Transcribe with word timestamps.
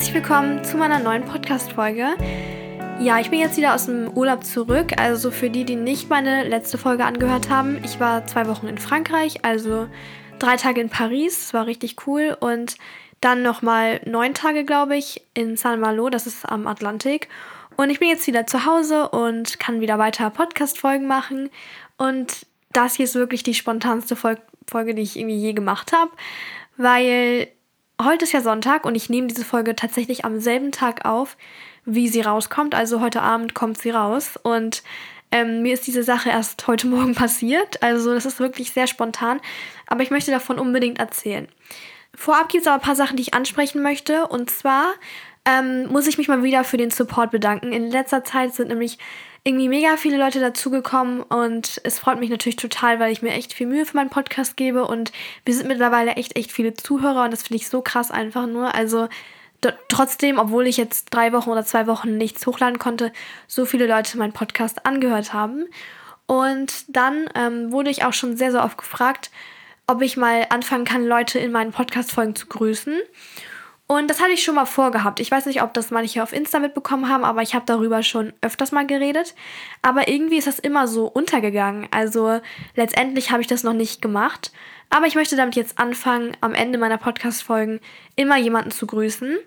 herzlich 0.00 0.14
willkommen 0.14 0.64
zu 0.64 0.78
meiner 0.78 0.98
neuen 0.98 1.26
Podcast-Folge. 1.26 2.14
Ja, 3.00 3.20
ich 3.20 3.28
bin 3.28 3.38
jetzt 3.38 3.58
wieder 3.58 3.74
aus 3.74 3.84
dem 3.84 4.08
Urlaub 4.08 4.44
zurück. 4.44 4.98
Also 4.98 5.30
für 5.30 5.50
die, 5.50 5.66
die 5.66 5.76
nicht 5.76 6.08
meine 6.08 6.48
letzte 6.48 6.78
Folge 6.78 7.04
angehört 7.04 7.50
haben, 7.50 7.84
ich 7.84 8.00
war 8.00 8.26
zwei 8.26 8.48
Wochen 8.48 8.66
in 8.66 8.78
Frankreich, 8.78 9.44
also 9.44 9.88
drei 10.38 10.56
Tage 10.56 10.80
in 10.80 10.88
Paris, 10.88 11.40
das 11.40 11.52
war 11.52 11.66
richtig 11.66 12.06
cool. 12.06 12.34
Und 12.40 12.78
dann 13.20 13.42
nochmal 13.42 14.00
neun 14.06 14.32
Tage, 14.32 14.64
glaube 14.64 14.96
ich, 14.96 15.20
in 15.34 15.58
Saint 15.58 15.82
Malo, 15.82 16.08
das 16.08 16.26
ist 16.26 16.48
am 16.48 16.66
Atlantik. 16.66 17.28
Und 17.76 17.90
ich 17.90 18.00
bin 18.00 18.08
jetzt 18.08 18.26
wieder 18.26 18.46
zu 18.46 18.64
Hause 18.64 19.10
und 19.10 19.60
kann 19.60 19.82
wieder 19.82 19.98
weiter 19.98 20.30
Podcast-Folgen 20.30 21.06
machen. 21.06 21.50
Und 21.98 22.46
das 22.72 22.94
hier 22.94 23.04
ist 23.04 23.16
wirklich 23.16 23.42
die 23.42 23.52
spontanste 23.52 24.16
Folge, 24.16 24.94
die 24.94 25.02
ich 25.02 25.18
irgendwie 25.18 25.36
je 25.36 25.52
gemacht 25.52 25.92
habe, 25.92 26.10
weil 26.78 27.48
heute 28.04 28.24
ist 28.24 28.32
ja 28.32 28.40
Sonntag 28.40 28.84
und 28.84 28.94
ich 28.94 29.10
nehme 29.10 29.26
diese 29.26 29.44
Folge 29.44 29.76
tatsächlich 29.76 30.24
am 30.24 30.40
selben 30.40 30.72
Tag 30.72 31.04
auf, 31.04 31.36
wie 31.84 32.08
sie 32.08 32.20
rauskommt. 32.20 32.74
Also 32.74 33.00
heute 33.00 33.22
Abend 33.22 33.54
kommt 33.54 33.78
sie 33.78 33.90
raus 33.90 34.38
und 34.42 34.82
ähm, 35.32 35.62
mir 35.62 35.74
ist 35.74 35.86
diese 35.86 36.02
Sache 36.02 36.30
erst 36.30 36.66
heute 36.66 36.86
Morgen 36.86 37.14
passiert. 37.16 37.82
Also 37.82 38.14
das 38.14 38.26
ist 38.26 38.40
wirklich 38.40 38.72
sehr 38.72 38.86
spontan, 38.86 39.40
aber 39.86 40.02
ich 40.02 40.10
möchte 40.10 40.30
davon 40.30 40.58
unbedingt 40.58 40.98
erzählen. 40.98 41.48
Vorab 42.14 42.48
gibt 42.48 42.62
es 42.62 42.68
aber 42.68 42.82
ein 42.82 42.86
paar 42.86 42.96
Sachen, 42.96 43.16
die 43.16 43.22
ich 43.22 43.34
ansprechen 43.34 43.82
möchte. 43.82 44.26
Und 44.26 44.50
zwar 44.50 44.94
ähm, 45.44 45.86
muss 45.88 46.06
ich 46.06 46.18
mich 46.18 46.28
mal 46.28 46.42
wieder 46.42 46.64
für 46.64 46.76
den 46.76 46.90
Support 46.90 47.30
bedanken. 47.30 47.72
In 47.72 47.90
letzter 47.90 48.24
Zeit 48.24 48.54
sind 48.54 48.68
nämlich 48.68 48.98
irgendwie 49.42 49.68
mega 49.68 49.96
viele 49.96 50.18
Leute 50.18 50.38
dazugekommen 50.38 51.22
und 51.22 51.80
es 51.84 51.98
freut 51.98 52.20
mich 52.20 52.28
natürlich 52.28 52.56
total, 52.56 53.00
weil 53.00 53.10
ich 53.10 53.22
mir 53.22 53.32
echt 53.32 53.54
viel 53.54 53.66
Mühe 53.66 53.86
für 53.86 53.96
meinen 53.96 54.10
Podcast 54.10 54.56
gebe 54.56 54.86
und 54.86 55.12
wir 55.44 55.54
sind 55.54 55.66
mittlerweile 55.66 56.12
echt, 56.12 56.36
echt 56.36 56.52
viele 56.52 56.74
Zuhörer 56.74 57.24
und 57.24 57.32
das 57.32 57.44
finde 57.44 57.56
ich 57.62 57.68
so 57.68 57.80
krass 57.80 58.10
einfach 58.10 58.46
nur. 58.46 58.74
Also 58.74 59.08
trotzdem, 59.88 60.38
obwohl 60.38 60.66
ich 60.66 60.76
jetzt 60.76 61.06
drei 61.10 61.32
Wochen 61.32 61.50
oder 61.50 61.64
zwei 61.64 61.86
Wochen 61.86 62.16
nichts 62.16 62.46
hochladen 62.46 62.78
konnte, 62.78 63.12
so 63.46 63.64
viele 63.64 63.86
Leute 63.86 64.18
meinen 64.18 64.32
Podcast 64.32 64.86
angehört 64.86 65.32
haben. 65.32 65.66
Und 66.26 66.84
dann 66.88 67.28
ähm, 67.34 67.72
wurde 67.72 67.90
ich 67.90 68.04
auch 68.04 68.12
schon 68.12 68.36
sehr, 68.36 68.52
sehr 68.52 68.64
oft 68.64 68.78
gefragt, 68.78 69.30
ob 69.86 70.02
ich 70.02 70.16
mal 70.16 70.46
anfangen 70.50 70.84
kann, 70.84 71.04
Leute 71.04 71.38
in 71.38 71.50
meinen 71.50 71.72
Podcast-Folgen 71.72 72.36
zu 72.36 72.46
grüßen. 72.46 73.00
Und 73.90 74.08
das 74.08 74.20
hatte 74.20 74.30
ich 74.30 74.44
schon 74.44 74.54
mal 74.54 74.66
vorgehabt. 74.66 75.18
Ich 75.18 75.32
weiß 75.32 75.46
nicht, 75.46 75.62
ob 75.62 75.74
das 75.74 75.90
manche 75.90 76.22
auf 76.22 76.32
Insta 76.32 76.60
mitbekommen 76.60 77.08
haben, 77.08 77.24
aber 77.24 77.42
ich 77.42 77.56
habe 77.56 77.66
darüber 77.66 78.04
schon 78.04 78.32
öfters 78.40 78.70
mal 78.70 78.86
geredet. 78.86 79.34
Aber 79.82 80.06
irgendwie 80.06 80.36
ist 80.36 80.46
das 80.46 80.60
immer 80.60 80.86
so 80.86 81.06
untergegangen. 81.06 81.88
Also 81.90 82.40
letztendlich 82.76 83.32
habe 83.32 83.42
ich 83.42 83.48
das 83.48 83.64
noch 83.64 83.72
nicht 83.72 84.00
gemacht. 84.00 84.52
Aber 84.90 85.08
ich 85.08 85.16
möchte 85.16 85.34
damit 85.34 85.56
jetzt 85.56 85.80
anfangen, 85.80 86.36
am 86.40 86.54
Ende 86.54 86.78
meiner 86.78 86.98
Podcast-Folgen 86.98 87.80
immer 88.14 88.36
jemanden 88.36 88.70
zu 88.70 88.86
grüßen 88.86 89.38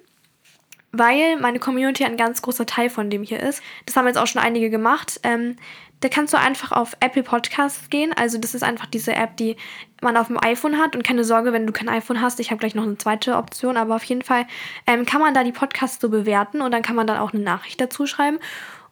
weil 0.95 1.37
meine 1.37 1.57
Community 1.57 2.05
ein 2.05 2.17
ganz 2.17 2.43
großer 2.43 2.67
Teil 2.67 2.87
von 2.87 3.09
dem 3.09 3.23
hier 3.23 3.39
ist. 3.39 3.63
Das 3.87 3.95
haben 3.97 4.05
jetzt 4.05 4.19
auch 4.19 4.27
schon 4.27 4.43
einige 4.43 4.69
gemacht. 4.69 5.19
Ähm, 5.23 5.55
da 6.03 6.09
kannst 6.09 6.33
du 6.33 6.37
einfach 6.37 6.73
auf 6.73 6.97
Apple 6.99 7.23
Podcasts 7.23 7.89
gehen. 7.89 8.11
Also 8.13 8.37
das 8.37 8.53
ist 8.53 8.63
einfach 8.63 8.87
diese 8.87 9.15
App, 9.15 9.37
die 9.37 9.55
man 10.01 10.17
auf 10.17 10.27
dem 10.27 10.37
iPhone 10.43 10.77
hat. 10.77 10.95
Und 10.95 11.03
keine 11.03 11.23
Sorge, 11.23 11.53
wenn 11.53 11.65
du 11.65 11.71
kein 11.71 11.87
iPhone 11.87 12.19
hast, 12.21 12.41
ich 12.41 12.51
habe 12.51 12.59
gleich 12.59 12.75
noch 12.75 12.83
eine 12.83 12.97
zweite 12.97 13.37
Option. 13.37 13.77
Aber 13.77 13.95
auf 13.95 14.03
jeden 14.03 14.21
Fall 14.21 14.45
ähm, 14.85 15.05
kann 15.05 15.21
man 15.21 15.33
da 15.33 15.45
die 15.45 15.53
Podcasts 15.53 16.01
so 16.01 16.09
bewerten 16.09 16.61
und 16.61 16.71
dann 16.71 16.81
kann 16.81 16.97
man 16.97 17.07
dann 17.07 17.17
auch 17.17 17.33
eine 17.33 17.41
Nachricht 17.41 17.79
dazu 17.79 18.05
schreiben. 18.05 18.39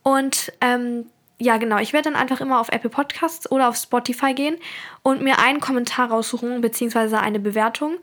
Und 0.04 0.54
ähm, 0.62 1.06
ja, 1.38 1.58
genau, 1.58 1.80
ich 1.80 1.92
werde 1.92 2.10
dann 2.10 2.20
einfach 2.20 2.40
immer 2.40 2.62
auf 2.62 2.70
Apple 2.70 2.90
Podcasts 2.90 3.52
oder 3.52 3.68
auf 3.68 3.76
Spotify 3.76 4.34
gehen 4.34 4.56
und 5.04 5.22
mir 5.22 5.40
einen 5.40 5.60
Kommentar 5.60 6.12
raussuchen, 6.12 6.62
beziehungsweise 6.62 7.20
eine 7.20 7.40
Bewertung. 7.40 7.96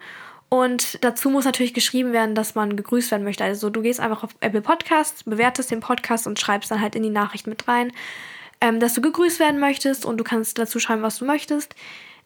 Und 0.50 1.03
dazu 1.03 1.31
muss 1.31 1.47
natürlich 1.47 1.72
geschrieben 1.72 2.12
werden, 2.12 2.34
dass 2.34 2.55
man 2.55 2.77
gegrüßt 2.77 3.11
werden 3.11 3.25
möchte. 3.25 3.45
Also 3.45 3.70
du 3.70 3.81
gehst 3.81 4.00
einfach 4.00 4.25
auf 4.25 4.31
Apple 4.41 4.62
Podcasts, 4.62 5.25
bewertest 5.25 5.70
den 5.70 5.81
Podcast 5.81 6.27
und 6.27 6.39
schreibst 6.39 6.70
dann 6.70 6.81
halt 6.81 6.95
in 6.95 7.03
die 7.03 7.11
Nachricht 7.11 7.47
mit 7.47 7.69
rein, 7.69 7.93
ähm, 8.61 8.81
dass 8.81 8.94
du 8.94 9.00
gegrüßt 9.00 9.41
werden 9.41 9.60
möchtest 9.60 10.05
und 10.05 10.19
du 10.19 10.25
kannst 10.25 10.59
dazu 10.59 10.81
schreiben, 10.81 11.03
was 11.03 11.19
du 11.19 11.25
möchtest. 11.25 11.75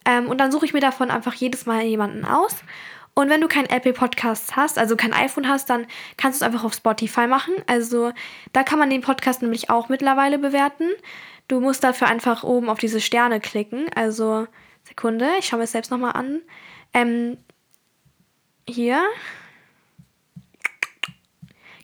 Ähm, 0.05 0.27
und 0.27 0.39
dann 0.39 0.51
suche 0.51 0.65
ich 0.65 0.73
mir 0.73 0.79
davon 0.79 1.11
einfach 1.11 1.33
jedes 1.33 1.65
Mal 1.65 1.83
jemanden 1.83 2.25
aus. 2.25 2.57
Und 3.15 3.29
wenn 3.29 3.41
du 3.41 3.47
kein 3.47 3.67
Apple 3.67 3.93
Podcast 3.93 4.55
hast, 4.55 4.79
also 4.79 4.95
kein 4.95 5.13
iPhone 5.13 5.47
hast, 5.47 5.69
dann 5.69 5.85
kannst 6.17 6.41
du 6.41 6.45
es 6.45 6.47
einfach 6.47 6.63
auf 6.63 6.73
Spotify 6.73 7.27
machen. 7.27 7.53
Also 7.67 8.11
da 8.53 8.63
kann 8.63 8.79
man 8.79 8.89
den 8.89 9.01
Podcast 9.01 9.41
nämlich 9.41 9.69
auch 9.69 9.87
mittlerweile 9.87 10.39
bewerten. 10.39 10.89
Du 11.47 11.59
musst 11.59 11.83
dafür 11.83 12.07
einfach 12.07 12.43
oben 12.43 12.69
auf 12.69 12.79
diese 12.79 13.01
Sterne 13.01 13.39
klicken. 13.39 13.85
Also 13.93 14.47
Sekunde, 14.83 15.29
ich 15.37 15.47
schaue 15.47 15.59
mir 15.59 15.65
es 15.65 15.71
selbst 15.71 15.91
nochmal 15.91 16.13
an. 16.13 16.41
Ähm, 16.93 17.37
hier. 18.67 19.01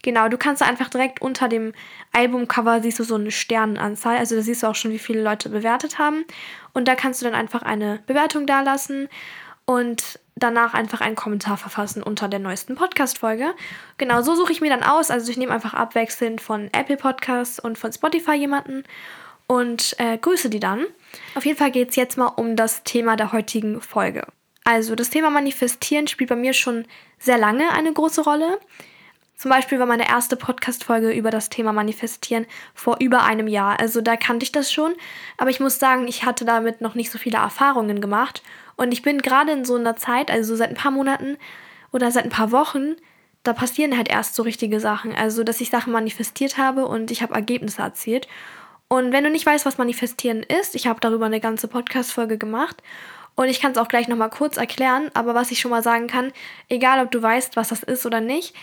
Genau, 0.02 0.30
du 0.30 0.38
kannst 0.38 0.62
einfach 0.62 0.90
direkt 0.90 1.22
unter 1.22 1.48
dem 1.50 1.74
Albumcover 2.14 2.82
siehst 2.82 3.00
du 3.00 3.04
so 3.04 3.16
eine 3.16 3.32
Sternenanzahl. 3.32 4.18
Also 4.18 4.36
da 4.36 4.42
siehst 4.42 4.64
du 4.64 4.68
auch 4.68 4.76
schon, 4.76 4.92
wie 4.92 5.00
viele 5.00 5.22
Leute 5.22 5.50
bewertet 5.50 6.00
haben. 6.00 6.26
Und 6.74 6.88
da 6.88 6.96
kannst 6.96 7.22
du 7.22 7.26
dann 7.26 7.36
einfach 7.36 7.62
eine 7.62 8.00
Bewertung 8.06 8.46
dalassen 8.46 9.10
und 9.66 10.20
danach 10.36 10.74
einfach 10.74 11.02
einen 11.02 11.16
Kommentar 11.16 11.58
verfassen 11.58 12.02
unter 12.02 12.28
der 12.28 12.40
neuesten 12.40 12.76
Podcast-Folge. 12.76 13.54
Genau, 13.98 14.22
so 14.22 14.36
suche 14.36 14.52
ich 14.52 14.62
mir 14.62 14.70
dann 14.70 14.84
aus. 14.84 15.12
Also 15.12 15.30
ich 15.32 15.38
nehme 15.38 15.52
einfach 15.52 15.74
abwechselnd 15.74 16.42
von 16.42 16.70
Apple 16.72 16.98
Podcasts 16.98 17.60
und 17.60 17.78
von 17.78 17.92
Spotify 17.92 18.34
jemanden 18.34 18.84
und 19.48 19.96
äh, 20.00 20.18
grüße 20.18 20.50
die 20.50 20.60
dann. 20.60 20.86
Auf 21.36 21.46
jeden 21.46 21.58
Fall 21.58 21.72
geht 21.72 21.90
es 21.90 21.96
jetzt 21.96 22.18
mal 22.18 22.28
um 22.28 22.56
das 22.56 22.84
Thema 22.84 23.16
der 23.16 23.32
heutigen 23.32 23.82
Folge. 23.82 24.26
Also 24.64 24.96
das 24.96 25.10
Thema 25.10 25.30
Manifestieren 25.30 26.08
spielt 26.08 26.30
bei 26.30 26.36
mir 26.36 26.54
schon 26.54 26.86
sehr 27.18 27.38
lange 27.38 27.72
eine 27.72 27.92
große 27.92 28.22
Rolle. 28.22 28.60
Zum 29.40 29.52
Beispiel 29.52 29.80
war 29.80 29.86
meine 29.86 30.10
erste 30.10 30.36
Podcast-Folge 30.36 31.14
über 31.14 31.32
das 31.32 31.48
Thema 31.48 31.72
Manifestieren 31.72 32.46
vor 32.74 32.98
über 33.00 33.24
einem 33.24 33.48
Jahr. 33.48 33.80
Also 33.80 34.02
da 34.02 34.18
kannte 34.18 34.44
ich 34.44 34.52
das 34.52 34.70
schon. 34.70 34.92
Aber 35.38 35.50
ich 35.50 35.62
muss 35.62 35.80
sagen, 35.80 36.10
ich 36.10 36.26
hatte 36.26 36.44
damit 36.44 36.82
noch 36.82 36.94
nicht 36.94 37.10
so 37.10 37.18
viele 37.18 37.38
Erfahrungen 37.38 38.02
gemacht. 38.02 38.44
Und 38.76 38.92
ich 38.92 39.02
bin 39.02 39.22
gerade 39.22 39.54
in 39.54 39.64
so 39.64 39.76
einer 39.76 39.96
Zeit, 39.96 40.30
also 40.30 40.58
seit 40.58 40.72
ein 40.72 40.76
paar 40.76 40.92
Monaten 40.92 41.38
oder 41.94 42.12
seit 42.12 42.26
ein 42.26 42.32
paar 42.32 42.52
Wochen, 42.52 42.98
da 43.44 43.54
passieren 43.54 43.96
halt 43.96 44.10
erst 44.10 44.36
so 44.36 44.44
richtige 44.44 44.82
Sachen. 44.82 45.16
Also, 45.16 45.46
dass 45.46 45.62
ich 45.62 45.70
Sachen 45.70 45.94
manifestiert 45.94 46.58
habe 46.58 46.86
und 46.86 47.10
ich 47.10 47.22
habe 47.22 47.34
Ergebnisse 47.34 47.82
erzielt. 47.82 48.28
Und 48.90 49.14
wenn 49.14 49.24
du 49.24 49.30
nicht 49.30 49.46
weißt, 49.46 49.66
was 49.66 49.78
Manifestieren 49.78 50.44
ist, 50.44 50.76
ich 50.76 50.86
habe 50.86 51.00
darüber 51.00 51.28
eine 51.28 51.40
ganze 51.40 51.70
Podcast-Folge 51.70 52.38
gemacht. 52.38 52.84
Und 53.36 53.48
ich 53.48 53.62
kann 53.62 53.72
es 53.72 53.78
auch 53.78 53.88
gleich 53.88 54.10
nochmal 54.10 54.32
kurz 54.32 54.58
erklären, 54.58 55.12
aber 55.14 55.34
was 55.34 55.50
ich 55.50 55.62
schon 55.62 55.72
mal 55.72 55.82
sagen 55.82 56.08
kann, 56.08 56.34
egal 56.68 57.02
ob 57.02 57.10
du 57.10 57.22
weißt, 57.22 57.56
was 57.56 57.70
das 57.70 57.84
ist 57.84 58.06
oder 58.06 58.20
nicht, 58.20 58.54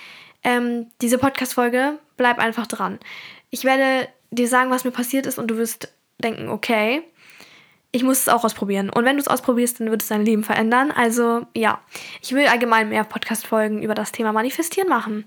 ähm, 0.47 0.87
diese 1.03 1.19
Podcast-Folge, 1.19 1.99
bleib 2.17 2.39
einfach 2.39 2.69
dran. 2.69 3.01
Ich 3.51 3.65
werde 3.65 4.09
dir 4.31 4.47
sagen, 4.47 4.71
was 4.71 4.85
mir 4.85 4.93
passiert 4.93 5.27
ist 5.27 5.41
und 5.41 5.49
du 5.49 5.59
wirst 5.59 5.93
denken, 6.19 6.49
okay, 6.49 7.03
ich 7.91 8.05
muss 8.05 8.21
es 8.21 8.29
auch 8.29 8.45
ausprobieren. 8.45 8.89
Und 8.89 9.05
wenn 9.05 9.17
du 9.17 9.23
es 9.23 9.27
ausprobierst, 9.27 9.81
dann 9.81 9.91
wird 9.91 10.03
es 10.03 10.09
dein 10.09 10.25
Leben 10.25 10.45
verändern. 10.45 10.93
Also 10.93 11.47
ja, 11.57 11.81
ich 12.23 12.33
will 12.33 12.47
allgemein 12.47 12.91
mehr 12.91 13.03
Podcast-Folgen 13.03 13.83
über 13.83 13.97
das 13.97 14.13
Thema 14.13 14.33
Manifestieren 14.33 14.89
machen 14.89 15.25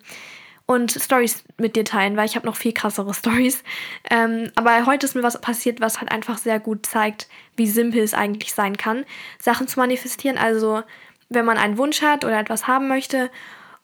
und 0.66 0.92
Stories 0.92 1.44
mit 1.58 1.76
dir 1.76 1.84
teilen, 1.84 2.16
weil 2.16 2.26
ich 2.26 2.38
habe 2.38 2.46
noch 2.46 2.56
viel 2.56 2.74
krassere 2.74 3.14
Stories. 3.14 3.66
Ähm, 4.10 4.52
aber 4.56 4.86
heute 4.86 5.06
ist 5.06 5.16
mir 5.16 5.24
was 5.24 5.42
passiert, 5.42 5.82
was 5.82 6.00
halt 6.00 6.14
einfach 6.14 6.38
sehr 6.38 6.62
gut 6.62 6.86
zeigt, 6.86 7.28
wie 7.58 7.68
simpel 7.68 8.02
es 8.02 8.14
eigentlich 8.14 8.54
sein 8.54 8.78
kann, 8.78 9.04
Sachen 9.38 9.68
zu 9.68 9.82
manifestieren. 9.82 10.38
Also 10.38 10.84
wenn 11.28 11.44
man 11.44 11.58
einen 11.58 11.78
Wunsch 11.78 12.02
hat 12.02 12.24
oder 12.24 12.40
etwas 12.40 12.68
haben 12.68 12.88
möchte 12.88 13.30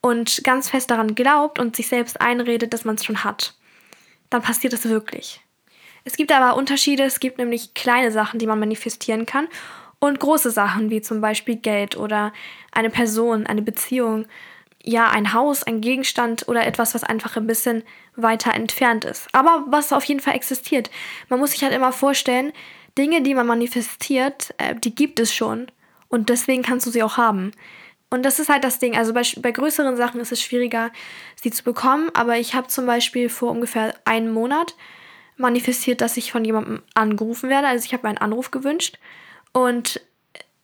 und 0.05 0.43
ganz 0.43 0.69
fest 0.69 0.91
daran 0.91 1.15
glaubt 1.15 1.57
und 1.57 1.75
sich 1.75 1.87
selbst 1.87 2.21
einredet, 2.21 2.73
dass 2.73 2.85
man 2.85 2.93
es 2.93 3.03
schon 3.03 3.23
hat, 3.23 3.55
dann 4.29 4.43
passiert 4.43 4.71
es 4.71 4.87
wirklich. 4.87 5.41
Es 6.03 6.15
gibt 6.15 6.31
aber 6.31 6.55
Unterschiede. 6.55 7.01
Es 7.01 7.19
gibt 7.19 7.39
nämlich 7.39 7.73
kleine 7.73 8.11
Sachen, 8.11 8.37
die 8.37 8.45
man 8.45 8.59
manifestieren 8.59 9.25
kann 9.25 9.47
und 9.97 10.19
große 10.19 10.51
Sachen 10.51 10.91
wie 10.91 11.01
zum 11.01 11.21
Beispiel 11.21 11.55
Geld 11.55 11.97
oder 11.97 12.33
eine 12.71 12.91
Person, 12.91 13.47
eine 13.47 13.63
Beziehung 13.63 14.27
ja, 14.83 15.09
ein 15.09 15.33
Haus, 15.33 15.63
ein 15.63 15.81
Gegenstand 15.81 16.47
oder 16.47 16.67
etwas, 16.67 16.93
was 16.93 17.03
einfach 17.03 17.35
ein 17.37 17.47
bisschen 17.47 17.81
weiter 18.15 18.53
entfernt 18.53 19.03
ist. 19.05 19.27
Aber 19.31 19.65
was 19.65 19.91
auf 19.91 20.03
jeden 20.03 20.19
Fall 20.19 20.35
existiert. 20.35 20.91
Man 21.29 21.39
muss 21.39 21.53
sich 21.53 21.63
halt 21.63 21.73
immer 21.73 21.91
vorstellen, 21.91 22.53
Dinge, 22.95 23.23
die 23.23 23.33
man 23.33 23.47
manifestiert, 23.47 24.53
äh, 24.59 24.75
die 24.75 24.93
gibt 24.93 25.19
es 25.19 25.33
schon. 25.33 25.65
Und 26.07 26.29
deswegen 26.29 26.61
kannst 26.61 26.85
du 26.85 26.91
sie 26.91 27.01
auch 27.01 27.17
haben. 27.17 27.51
Und 28.15 28.23
das 28.23 28.39
ist 28.39 28.47
halt 28.47 28.63
das 28.63 28.79
Ding. 28.79 28.95
Also 28.95 29.13
bei, 29.13 29.23
bei 29.41 29.51
größeren 29.51 29.97
Sachen 29.97 30.21
ist 30.21 30.31
es 30.31 30.41
schwieriger, 30.41 30.89
sie 31.35 31.51
zu 31.51 31.65
bekommen. 31.65 32.09
Aber 32.13 32.37
ich 32.37 32.55
habe 32.55 32.67
zum 32.67 32.85
Beispiel 32.85 33.27
vor 33.27 33.51
ungefähr 33.51 33.93
einem 34.05 34.31
Monat 34.31 34.73
manifestiert, 35.35 35.99
dass 35.99 36.15
ich 36.15 36.31
von 36.31 36.45
jemandem 36.45 36.81
angerufen 36.93 37.49
werde. 37.49 37.67
Also 37.67 37.83
ich 37.83 37.93
habe 37.93 38.07
einen 38.07 38.17
Anruf 38.17 38.51
gewünscht. 38.51 38.99
Und 39.51 39.99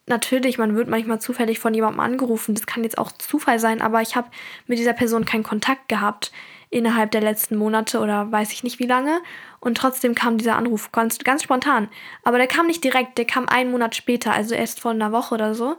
natürlich, 0.08 0.60
man 0.60 0.78
wird 0.78 0.88
manchmal 0.88 1.20
zufällig 1.20 1.60
von 1.60 1.74
jemandem 1.74 2.00
angerufen. 2.00 2.56
Das 2.56 2.66
kann 2.66 2.86
jetzt 2.86 2.98
auch 2.98 3.12
Zufall 3.12 3.60
sein, 3.60 3.82
aber 3.82 4.02
ich 4.02 4.16
habe 4.16 4.30
mit 4.68 4.80
dieser 4.80 4.94
Person 4.94 5.26
keinen 5.26 5.44
Kontakt 5.44 5.90
gehabt 5.90 6.32
innerhalb 6.70 7.12
der 7.12 7.20
letzten 7.20 7.58
Monate 7.58 8.00
oder 8.00 8.32
weiß 8.32 8.54
ich 8.54 8.64
nicht 8.64 8.80
wie 8.80 8.88
lange. 8.88 9.20
Und 9.60 9.76
trotzdem 9.78 10.16
kam 10.16 10.38
dieser 10.38 10.56
Anruf 10.56 10.94
ganz, 10.94 11.20
ganz 11.20 11.44
spontan. 11.44 11.90
Aber 12.24 12.38
der 12.38 12.48
kam 12.48 12.68
nicht 12.68 12.82
direkt, 12.82 13.18
der 13.18 13.26
kam 13.26 13.50
einen 13.50 13.72
Monat 13.72 13.94
später, 13.94 14.32
also 14.32 14.56
erst 14.56 14.80
vor 14.80 14.92
einer 14.92 15.12
Woche 15.12 15.36
oder 15.36 15.54
so. 15.54 15.76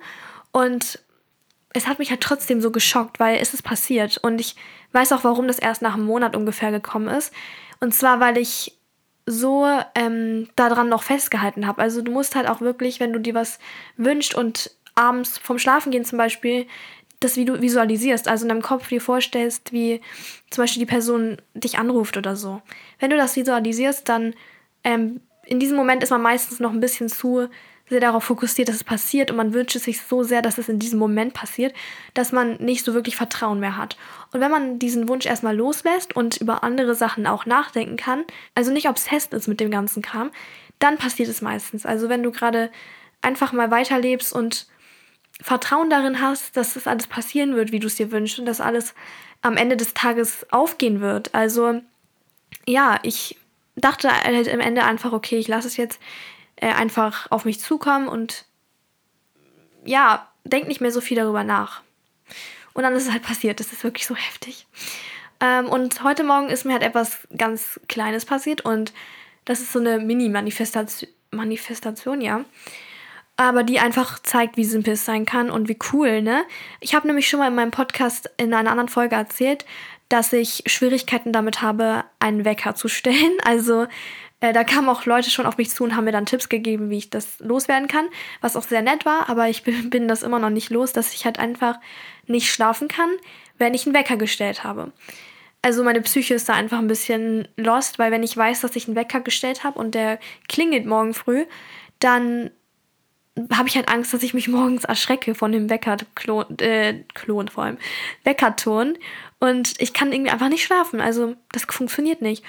Und 0.53 0.99
es 1.73 1.87
hat 1.87 1.99
mich 1.99 2.11
halt 2.11 2.21
trotzdem 2.21 2.61
so 2.61 2.71
geschockt, 2.71 3.21
weil 3.21 3.39
es 3.39 3.55
ist 3.55 3.63
passiert. 3.63 4.19
Und 4.19 4.41
ich 4.41 4.57
weiß 4.93 5.13
auch, 5.13 5.25
warum 5.25 5.49
das 5.49 5.59
erst 5.59 5.83
nach 5.83 5.95
einem 5.95 6.05
Monat 6.05 6.37
ungefähr 6.37 6.71
gekommen 6.71 7.09
ist. 7.09 7.33
Und 7.81 7.95
zwar, 7.95 8.21
weil 8.21 8.39
ich 8.39 8.79
so 9.27 9.67
ähm, 9.95 10.49
daran 10.57 10.89
noch 10.89 11.03
festgehalten 11.03 11.67
habe. 11.67 11.81
Also 11.81 12.03
du 12.03 12.11
musst 12.11 12.35
halt 12.35 12.49
auch 12.49 12.61
wirklich, 12.61 13.01
wenn 13.01 13.13
du 13.13 13.21
dir 13.21 13.35
was 13.35 13.59
wünschst 13.97 14.35
und 14.35 14.71
abends 14.95 15.39
vom 15.39 15.59
Schlafengehen 15.59 16.05
zum 16.05 16.19
Beispiel 16.19 16.67
das 17.21 17.37
wie 17.37 17.45
du 17.45 17.63
visualisierst, 17.63 18.29
also 18.29 18.45
in 18.45 18.49
deinem 18.49 18.63
Kopf 18.63 18.89
dir 18.89 19.01
vorstellst, 19.01 19.73
wie 19.73 20.01
zum 20.51 20.63
Beispiel 20.63 20.81
die 20.81 20.91
Person 20.91 21.41
dich 21.55 21.79
anruft 21.79 22.17
oder 22.17 22.35
so. 22.35 22.63
Wenn 22.99 23.11
du 23.11 23.17
das 23.17 23.37
visualisierst, 23.37 24.09
dann 24.09 24.35
ähm, 24.85 25.21
in 25.45 25.61
diesem 25.61 25.77
Moment 25.77 26.03
ist 26.03 26.11
man 26.11 26.23
meistens 26.23 26.61
noch 26.61 26.73
ein 26.73 26.81
bisschen 26.81 27.09
zu 27.09 27.49
sehr 27.89 28.01
darauf 28.01 28.25
fokussiert, 28.25 28.69
dass 28.69 28.77
es 28.77 28.85
passiert 28.85 29.31
und 29.31 29.37
man 29.37 29.53
wünscht 29.53 29.77
es 29.77 29.85
sich 29.85 30.01
so 30.01 30.23
sehr, 30.23 30.41
dass 30.41 30.59
es 30.59 30.69
in 30.69 30.79
diesem 30.79 30.99
Moment 30.99 31.35
passiert, 31.35 31.75
dass 32.15 32.33
man 32.33 32.57
nicht 32.57 32.85
so 32.85 32.95
wirklich 32.95 33.17
Vertrauen 33.17 33.61
mehr 33.61 33.77
hat. 33.77 33.97
Und 34.33 34.41
wenn 34.41 34.51
man 34.51 34.79
diesen 34.79 35.09
Wunsch 35.09 35.27
erstmal 35.27 35.57
loslässt 35.57 36.17
und 36.17 36.39
über 36.39 36.65
andere 36.65 36.95
Sachen 36.95 37.27
auch 37.27 37.45
nachdenken 37.45 37.97
kann, 37.97 38.25
also 38.55 38.73
nicht 38.73 38.89
obsessed 38.89 39.33
ist 39.35 39.49
mit 39.49 39.61
dem 39.61 39.71
ganzen 39.71 40.03
Kram, 40.03 40.31
dann 40.79 40.97
passiert 40.97 41.29
es 41.29 41.43
meistens. 41.43 41.85
Also 41.85 42.09
wenn 42.09 42.23
du 42.23 42.31
gerade 42.31 42.71
einfach 43.21 43.53
mal 43.53 43.71
weiterlebst 43.71 44.33
und 44.33 44.67
Vertrauen 45.41 45.91
darin 45.91 46.21
hast, 46.21 46.57
dass 46.57 46.75
das 46.75 46.87
alles 46.87 47.07
passieren 47.07 47.57
wird, 47.57 47.73
wie 47.73 47.81
du 47.81 47.87
es 47.89 47.97
dir 47.97 48.11
wünschst 48.13 48.39
und 48.39 48.47
dass 48.47 48.61
alles 48.61 48.95
am 49.43 49.57
Ende 49.57 49.77
des 49.77 49.95
Tages 49.95 50.47
aufgehen 50.51 51.01
wird. 51.01 51.35
Also 51.35 51.81
ja, 52.67 52.99
ich 53.03 53.39
dachte 53.77 54.11
halt 54.11 54.49
am 54.49 54.61
Ende 54.61 54.85
einfach, 54.85 55.13
okay, 55.13 55.39
ich 55.39 55.49
lasse 55.49 55.67
es 55.69 55.77
jetzt 55.77 56.01
äh, 56.63 56.73
einfach 56.73 57.31
auf 57.31 57.45
mich 57.45 57.61
zukommen 57.61 58.09
und 58.09 58.47
ja, 59.85 60.29
denk 60.45 60.69
nicht 60.69 60.81
mehr 60.81 60.93
so 60.93 61.01
viel 61.01 61.17
darüber 61.17 61.45
nach. 61.45 61.83
Und 62.73 62.85
dann 62.85 62.95
ist 62.95 63.07
es 63.07 63.13
halt 63.13 63.23
passiert. 63.23 63.61
Das 63.61 63.73
ist 63.73 63.85
wirklich 63.85 64.07
so 64.07 64.15
heftig. 64.15 64.67
Ähm, 65.41 65.67
und 65.67 66.03
heute 66.03 66.25
Morgen 66.25 66.49
ist 66.49 66.65
mir 66.65 66.73
halt 66.73 66.83
etwas 66.83 67.27
ganz 67.37 67.81
Kleines 67.89 68.25
passiert 68.25 68.63
und 68.63 68.93
das 69.45 69.61
ist 69.61 69.73
so 69.73 69.81
eine 69.81 69.99
Mini-Manifestation, 69.99 71.11
Manifestation, 71.33 72.21
ja 72.21 72.45
aber 73.37 73.63
die 73.63 73.81
einfach 73.81 74.19
zeigt, 74.21 74.57
wie 74.57 74.65
simpel 74.65 74.95
es 74.95 75.05
sein 75.05 75.27
kann 75.27 75.51
und 75.51 75.69
wie 75.69 75.79
cool, 75.93 76.23
ne? 76.23 76.45
Ich 76.81 76.95
habe 76.95 77.07
nämlich 77.07 77.29
schon 77.29 77.41
mal 77.41 77.49
in 77.49 77.55
meinem 77.55 77.71
Podcast 77.71 78.31
in 78.37 78.53
einer 78.55 78.71
anderen 78.71 78.89
Folge 78.89 79.17
erzählt, 79.17 79.65
dass 80.09 80.33
ich 80.33 80.65
Schwierigkeiten 80.67 81.33
damit 81.33 81.63
habe, 81.63 82.05
einen 82.19 82.45
Wecker 82.45 82.75
zu 82.75 82.89
stellen. 82.89 83.39
Also 83.45 83.87
äh, 84.43 84.53
da 84.53 84.65
kamen 84.65 84.89
auch 84.89 85.07
Leute 85.07 85.31
schon 85.31 85.47
auf 85.47 85.57
mich 85.57 85.71
zu 85.71 85.85
und 85.85 85.95
haben 85.95 86.05
mir 86.05 86.13
dann 86.13 86.27
Tipps 86.27 86.49
gegeben, 86.49 86.91
wie 86.91 86.99
ich 86.99 87.11
das 87.11 87.39
loswerden 87.39 87.87
kann, 87.87 88.09
was 88.41 88.57
auch 88.57 88.65
sehr 88.65 88.83
nett 88.83 89.07
war, 89.07 89.31
aber 89.31 89.49
ich 89.49 89.63
bin, 89.65 89.89
bin 89.89 90.09
das 90.09 90.25
immer 90.25 90.41
noch 90.41 90.51
nicht 90.51 90.69
los, 90.69 90.93
dass 90.93 91.15
ich 91.15 91.25
halt 91.25 91.39
einfach 91.39 91.79
nicht 92.27 92.53
schlafen 92.53 92.89
kann, 92.89 93.09
wenn 93.57 93.73
ich 93.73 93.87
einen 93.87 93.95
Wecker 93.95 94.17
gestellt 94.17 94.65
habe. 94.65 94.93
Also 95.63 95.85
meine 95.85 96.03
Psyche 96.03 96.35
ist 96.35 96.49
da 96.49 96.55
einfach 96.55 96.79
ein 96.79 96.89
bisschen 96.89 97.47
lost, 97.57 98.01
weil 98.01 98.11
wenn 98.11 98.25
ich 98.25 98.37
weiß, 98.37 98.63
dass 98.63 98.75
ich 98.75 98.89
einen 98.89 98.97
Wecker 98.97 99.21
gestellt 99.21 99.63
habe 99.63 99.79
und 99.79 99.95
der 99.95 100.19
klingelt 100.49 100.87
morgen 100.87 101.15
früh, 101.15 101.47
dann 102.01 102.51
habe 103.53 103.69
ich 103.69 103.77
halt 103.77 103.89
Angst, 103.89 104.13
dass 104.13 104.25
ich 104.25 104.35
mich 104.35 104.49
morgens 104.49 104.83
erschrecke 104.83 105.37
von 105.37 105.53
dem 105.53 105.71
Weckerklon, 105.71 106.59
äh, 106.59 107.05
Klon 107.15 107.47
vor 107.47 107.63
allem, 107.63 107.79
Weckerton. 108.25 108.99
Und 109.39 109.81
ich 109.81 109.93
kann 109.93 110.13
irgendwie 110.13 110.33
einfach 110.33 110.49
nicht 110.49 110.65
schlafen. 110.65 111.01
Also 111.01 111.37
das 111.53 111.65
funktioniert 111.65 112.23
nicht. 112.23 112.45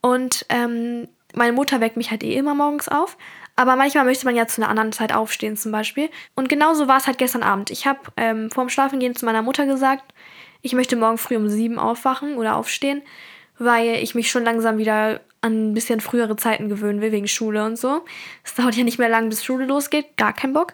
Und 0.00 0.46
ähm, 0.48 1.08
meine 1.34 1.52
Mutter 1.52 1.80
weckt 1.80 1.96
mich 1.96 2.10
halt 2.10 2.22
eh 2.22 2.36
immer 2.36 2.54
morgens 2.54 2.88
auf. 2.88 3.16
Aber 3.54 3.76
manchmal 3.76 4.04
möchte 4.04 4.24
man 4.24 4.34
ja 4.34 4.46
zu 4.46 4.62
einer 4.62 4.70
anderen 4.70 4.92
Zeit 4.92 5.12
aufstehen 5.12 5.56
zum 5.56 5.72
Beispiel. 5.72 6.08
Und 6.34 6.48
genauso 6.48 6.88
war 6.88 6.96
es 6.96 7.06
halt 7.06 7.18
gestern 7.18 7.42
Abend. 7.42 7.70
Ich 7.70 7.86
habe 7.86 8.00
ähm, 8.16 8.50
vorm 8.50 8.68
Schlafengehen 8.68 9.14
zu 9.14 9.26
meiner 9.26 9.42
Mutter 9.42 9.66
gesagt, 9.66 10.14
ich 10.62 10.72
möchte 10.72 10.96
morgen 10.96 11.18
früh 11.18 11.36
um 11.36 11.48
sieben 11.48 11.78
aufwachen 11.78 12.36
oder 12.36 12.56
aufstehen, 12.56 13.02
weil 13.58 13.96
ich 13.96 14.14
mich 14.14 14.30
schon 14.30 14.44
langsam 14.44 14.78
wieder 14.78 15.20
an 15.42 15.70
ein 15.70 15.74
bisschen 15.74 16.00
frühere 16.00 16.36
Zeiten 16.36 16.68
gewöhnen 16.68 17.00
will, 17.00 17.12
wegen 17.12 17.28
Schule 17.28 17.64
und 17.64 17.76
so. 17.76 18.04
Es 18.44 18.54
dauert 18.54 18.76
ja 18.76 18.84
nicht 18.84 18.98
mehr 18.98 19.08
lang, 19.08 19.28
bis 19.28 19.44
Schule 19.44 19.66
losgeht, 19.66 20.16
gar 20.16 20.32
kein 20.32 20.52
Bock. 20.52 20.72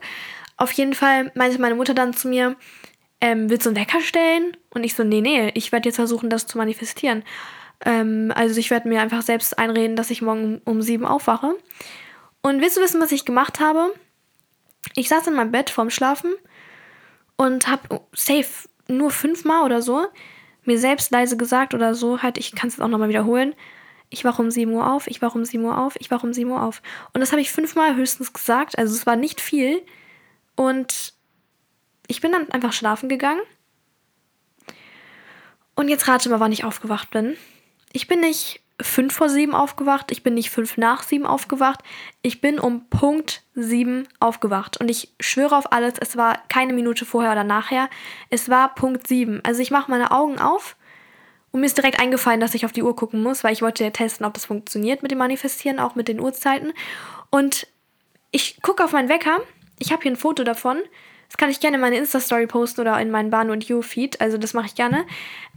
Auf 0.56 0.72
jeden 0.72 0.94
Fall 0.94 1.32
meinte 1.34 1.60
meine 1.60 1.74
Mutter 1.74 1.94
dann 1.94 2.12
zu 2.12 2.28
mir, 2.28 2.56
ähm, 3.20 3.50
willst 3.50 3.66
du 3.66 3.70
einen 3.70 3.78
Wecker 3.78 4.00
stellen? 4.00 4.56
Und 4.70 4.84
ich 4.84 4.94
so, 4.94 5.04
nee, 5.04 5.20
nee, 5.20 5.50
ich 5.54 5.72
werde 5.72 5.88
jetzt 5.88 5.96
versuchen, 5.96 6.30
das 6.30 6.46
zu 6.46 6.58
manifestieren. 6.58 7.24
Ähm, 7.84 8.32
also 8.34 8.58
ich 8.58 8.70
werde 8.70 8.88
mir 8.88 9.00
einfach 9.00 9.22
selbst 9.22 9.58
einreden, 9.58 9.96
dass 9.96 10.10
ich 10.10 10.22
morgen 10.22 10.60
um 10.64 10.82
sieben 10.82 11.04
aufwache. 11.04 11.56
Und 12.42 12.60
willst 12.60 12.76
du 12.76 12.80
wissen, 12.80 13.00
was 13.00 13.12
ich 13.12 13.24
gemacht 13.24 13.60
habe? 13.60 13.92
Ich 14.94 15.08
saß 15.08 15.26
in 15.26 15.34
meinem 15.34 15.52
Bett 15.52 15.70
vorm 15.70 15.90
Schlafen 15.90 16.34
und 17.36 17.68
habe 17.68 18.00
safe 18.14 18.68
nur 18.88 19.10
fünfmal 19.10 19.64
oder 19.64 19.82
so 19.82 20.06
mir 20.64 20.78
selbst 20.78 21.10
leise 21.10 21.36
gesagt 21.36 21.72
oder 21.72 21.94
so, 21.94 22.22
halt, 22.22 22.36
ich 22.36 22.54
kann 22.54 22.68
es 22.68 22.78
auch 22.78 22.88
nochmal 22.88 23.08
wiederholen 23.08 23.54
ich 24.10 24.24
wache 24.24 24.42
um 24.42 24.50
7 24.50 24.72
Uhr 24.72 24.90
auf, 24.90 25.06
ich 25.06 25.20
wache 25.20 25.36
um 25.36 25.44
7 25.44 25.64
Uhr 25.64 25.76
auf, 25.76 25.94
ich 25.98 26.10
wache 26.10 26.26
um 26.26 26.32
7 26.32 26.50
Uhr 26.50 26.62
auf. 26.62 26.82
Und 27.12 27.20
das 27.20 27.32
habe 27.32 27.40
ich 27.40 27.50
fünfmal 27.50 27.96
höchstens 27.96 28.32
gesagt, 28.32 28.78
also 28.78 28.94
es 28.94 29.06
war 29.06 29.16
nicht 29.16 29.40
viel. 29.40 29.82
Und 30.56 31.14
ich 32.06 32.20
bin 32.20 32.32
dann 32.32 32.50
einfach 32.50 32.72
schlafen 32.72 33.08
gegangen. 33.08 33.42
Und 35.74 35.88
jetzt 35.88 36.08
rate 36.08 36.28
mal, 36.30 36.40
wann 36.40 36.52
ich 36.52 36.64
aufgewacht 36.64 37.10
bin. 37.10 37.36
Ich 37.92 38.06
bin 38.06 38.20
nicht 38.20 38.60
5 38.80 39.12
vor 39.12 39.28
7 39.28 39.54
aufgewacht, 39.54 40.12
ich 40.12 40.22
bin 40.22 40.34
nicht 40.34 40.50
5 40.50 40.76
nach 40.76 41.02
7 41.02 41.26
aufgewacht, 41.26 41.80
ich 42.22 42.40
bin 42.40 42.60
um 42.60 42.88
Punkt 42.88 43.42
7 43.54 44.06
aufgewacht. 44.20 44.80
Und 44.80 44.88
ich 44.88 45.12
schwöre 45.18 45.56
auf 45.56 45.72
alles, 45.72 45.94
es 46.00 46.16
war 46.16 46.38
keine 46.48 46.72
Minute 46.72 47.04
vorher 47.04 47.32
oder 47.32 47.44
nachher, 47.44 47.90
es 48.30 48.48
war 48.48 48.74
Punkt 48.74 49.06
7. 49.08 49.40
Also 49.44 49.60
ich 49.60 49.70
mache 49.70 49.90
meine 49.90 50.12
Augen 50.12 50.38
auf 50.38 50.76
und 51.50 51.60
mir 51.60 51.66
ist 51.66 51.76
direkt 51.76 52.00
eingefallen, 52.00 52.40
dass 52.40 52.54
ich 52.54 52.64
auf 52.64 52.72
die 52.72 52.82
Uhr 52.82 52.94
gucken 52.94 53.22
muss, 53.22 53.42
weil 53.42 53.52
ich 53.52 53.62
wollte 53.62 53.82
ja 53.82 53.90
testen, 53.90 54.26
ob 54.26 54.34
das 54.34 54.44
funktioniert 54.44 55.02
mit 55.02 55.10
dem 55.10 55.18
Manifestieren, 55.18 55.80
auch 55.80 55.94
mit 55.94 56.08
den 56.08 56.20
Uhrzeiten. 56.20 56.72
Und 57.30 57.66
ich 58.30 58.60
gucke 58.62 58.84
auf 58.84 58.92
meinen 58.92 59.08
Wecker. 59.08 59.38
Ich 59.78 59.92
habe 59.92 60.02
hier 60.02 60.12
ein 60.12 60.16
Foto 60.16 60.44
davon. 60.44 60.78
Das 61.28 61.36
kann 61.36 61.50
ich 61.50 61.60
gerne 61.60 61.76
in 61.76 61.82
meine 61.82 61.98
Insta-Story 61.98 62.46
posten 62.46 62.80
oder 62.80 62.98
in 63.00 63.10
meinen 63.10 63.30
Bahn- 63.30 63.50
und 63.50 63.68
You-Feed. 63.68 64.20
Also 64.20 64.38
das 64.38 64.54
mache 64.54 64.66
ich 64.66 64.74
gerne. 64.74 65.04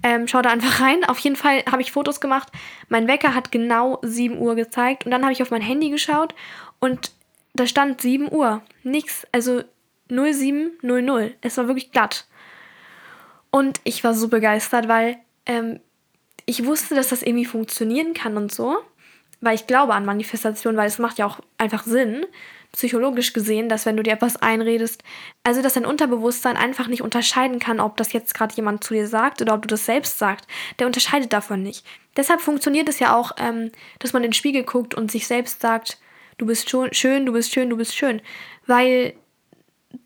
Ähm, 0.04 0.28
schau 0.28 0.42
da 0.42 0.50
einfach 0.50 0.82
rein. 0.82 1.06
Auf 1.06 1.20
jeden 1.20 1.38
Fall 1.38 1.64
habe 1.72 1.82
ich 1.82 1.94
Fotos 1.94 2.20
gemacht. 2.20 2.50
Mein 2.90 3.08
Wecker 3.08 3.34
hat 3.34 3.52
genau 3.52 4.00
7 4.02 4.38
Uhr 4.38 4.56
gezeigt. 4.56 5.06
Und 5.06 5.12
dann 5.12 5.24
habe 5.24 5.32
ich 5.32 5.42
auf 5.42 5.52
mein 5.52 5.62
Handy 5.62 5.90
geschaut 5.90 6.36
und 6.80 7.12
da 7.54 7.68
stand 7.68 8.02
7 8.02 8.32
Uhr. 8.32 8.62
Nix. 8.84 9.26
Also 9.32 9.64
0700. 10.10 11.36
Es 11.40 11.58
war 11.58 11.68
wirklich 11.68 11.92
glatt. 11.92 12.26
Und 13.50 13.80
ich 13.86 14.04
war 14.04 14.14
so 14.14 14.28
begeistert, 14.28 14.88
weil 14.90 15.18
ähm, 15.46 15.80
ich 16.46 16.66
wusste, 16.66 16.96
dass 16.96 17.10
das 17.10 17.22
irgendwie 17.22 17.46
funktionieren 17.46 18.14
kann 18.14 18.38
und 18.38 18.52
so, 18.52 18.78
weil 19.40 19.56
ich 19.56 19.68
glaube 19.68 19.94
an 19.94 20.06
Manifestation, 20.06 20.78
weil 20.78 20.88
es 20.88 21.00
macht 21.00 21.18
ja 21.18 21.26
auch 21.26 21.40
einfach 21.58 21.84
Sinn, 21.84 22.26
psychologisch 22.72 23.34
gesehen, 23.34 23.68
dass 23.68 23.86
wenn 23.86 23.98
du 23.98 24.04
dir 24.04 24.14
etwas 24.14 24.38
einredest, 24.38 25.04
also 25.44 25.62
dass 25.62 25.74
dein 25.74 25.86
Unterbewusstsein 25.86 26.56
einfach 26.56 26.88
nicht 26.88 27.02
unterscheiden 27.02 27.60
kann, 27.60 27.80
ob 27.80 27.98
das 27.98 28.14
jetzt 28.14 28.34
gerade 28.34 28.56
jemand 28.56 28.84
zu 28.84 28.94
dir 28.94 29.08
sagt 29.08 29.42
oder 29.42 29.54
ob 29.54 29.62
du 29.62 29.68
das 29.68 29.86
selbst 29.86 30.18
sagst. 30.18 30.48
Der 30.80 30.88
unterscheidet 30.88 31.34
davon 31.34 31.64
nicht. 31.64 31.86
Deshalb 32.16 32.42
funktioniert 32.42 32.88
es 32.88 33.00
ja 33.00 33.16
auch, 33.16 33.34
ähm, 33.38 33.72
dass 34.00 34.14
man 34.14 34.24
in 34.24 34.30
den 34.30 34.34
Spiegel 34.34 34.64
guckt 34.64 34.94
und 34.94 35.12
sich 35.12 35.28
selbst 35.28 35.62
sagt, 35.62 36.00
du 36.38 36.46
bist 36.46 36.70
schon 36.70 36.94
schön, 36.94 37.26
du 37.26 37.34
bist 37.34 37.54
schön, 37.54 37.70
du 37.70 37.78
bist 37.78 37.96
schön, 37.96 38.22
weil 38.68 39.14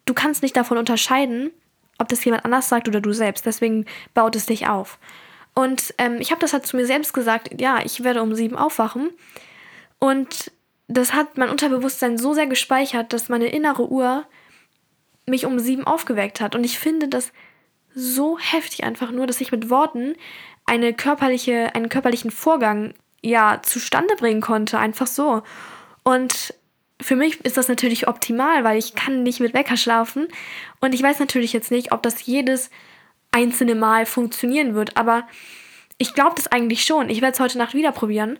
du 0.05 0.13
kannst 0.13 0.41
nicht 0.41 0.57
davon 0.57 0.77
unterscheiden, 0.77 1.51
ob 1.97 2.09
das 2.09 2.25
jemand 2.25 2.45
anders 2.45 2.67
sagt 2.67 2.87
oder 2.87 2.99
du 2.99 3.13
selbst. 3.13 3.45
Deswegen 3.45 3.85
baut 4.13 4.35
es 4.35 4.47
dich 4.47 4.67
auf. 4.67 4.99
Und 5.53 5.93
ähm, 5.97 6.17
ich 6.19 6.31
habe 6.31 6.41
das 6.41 6.51
halt 6.51 6.65
zu 6.65 6.75
mir 6.75 6.85
selbst 6.85 7.13
gesagt, 7.13 7.61
ja, 7.61 7.79
ich 7.83 8.03
werde 8.03 8.21
um 8.21 8.35
sieben 8.35 8.57
aufwachen. 8.57 9.11
Und 9.99 10.51
das 10.87 11.13
hat 11.13 11.37
mein 11.37 11.49
Unterbewusstsein 11.49 12.17
so 12.17 12.33
sehr 12.33 12.47
gespeichert, 12.47 13.13
dass 13.13 13.29
meine 13.29 13.47
innere 13.47 13.89
Uhr 13.89 14.25
mich 15.25 15.45
um 15.45 15.59
sieben 15.59 15.85
aufgeweckt 15.85 16.41
hat. 16.41 16.55
Und 16.55 16.63
ich 16.63 16.77
finde 16.77 17.07
das 17.07 17.31
so 17.93 18.37
heftig 18.37 18.83
einfach 18.83 19.11
nur, 19.11 19.25
dass 19.25 19.41
ich 19.41 19.51
mit 19.51 19.69
Worten 19.69 20.15
eine 20.65 20.93
körperliche, 20.93 21.73
einen 21.73 21.89
körperlichen 21.89 22.31
Vorgang 22.31 22.93
ja 23.21 23.61
zustande 23.63 24.15
bringen 24.15 24.41
konnte, 24.41 24.77
einfach 24.77 25.07
so. 25.07 25.41
Und 26.03 26.53
für 27.01 27.15
mich 27.15 27.43
ist 27.43 27.57
das 27.57 27.67
natürlich 27.67 28.07
optimal, 28.07 28.63
weil 28.63 28.77
ich 28.77 28.95
kann 28.95 29.23
nicht 29.23 29.39
mit 29.39 29.53
Wecker 29.53 29.77
schlafen. 29.77 30.27
Und 30.79 30.93
ich 30.93 31.01
weiß 31.01 31.19
natürlich 31.19 31.53
jetzt 31.53 31.71
nicht, 31.71 31.91
ob 31.91 32.03
das 32.03 32.25
jedes 32.25 32.69
einzelne 33.31 33.75
Mal 33.75 34.05
funktionieren 34.05 34.75
wird. 34.75 34.95
Aber 34.97 35.27
ich 35.97 36.13
glaube 36.13 36.35
das 36.35 36.47
eigentlich 36.47 36.85
schon. 36.85 37.09
Ich 37.09 37.21
werde 37.21 37.33
es 37.33 37.39
heute 37.39 37.57
Nacht 37.57 37.73
wieder 37.73 37.91
probieren. 37.91 38.37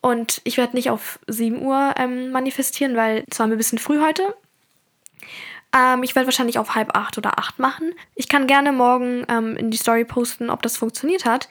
Und 0.00 0.40
ich 0.44 0.56
werde 0.56 0.76
nicht 0.76 0.90
auf 0.90 1.18
7 1.26 1.60
Uhr 1.62 1.94
ähm, 1.96 2.30
manifestieren, 2.30 2.96
weil 2.96 3.24
es 3.30 3.38
war 3.38 3.46
mir 3.46 3.54
ein 3.54 3.58
bisschen 3.58 3.78
früh 3.78 4.00
heute. 4.00 4.34
Ähm, 5.76 6.02
ich 6.02 6.14
werde 6.14 6.26
wahrscheinlich 6.26 6.58
auf 6.58 6.74
halb 6.74 6.96
acht 6.96 7.18
oder 7.18 7.38
acht 7.38 7.58
machen. 7.58 7.92
Ich 8.14 8.28
kann 8.28 8.46
gerne 8.46 8.72
morgen 8.72 9.24
ähm, 9.28 9.56
in 9.56 9.70
die 9.70 9.76
Story 9.76 10.04
posten, 10.04 10.50
ob 10.50 10.62
das 10.62 10.76
funktioniert 10.76 11.24
hat. 11.24 11.48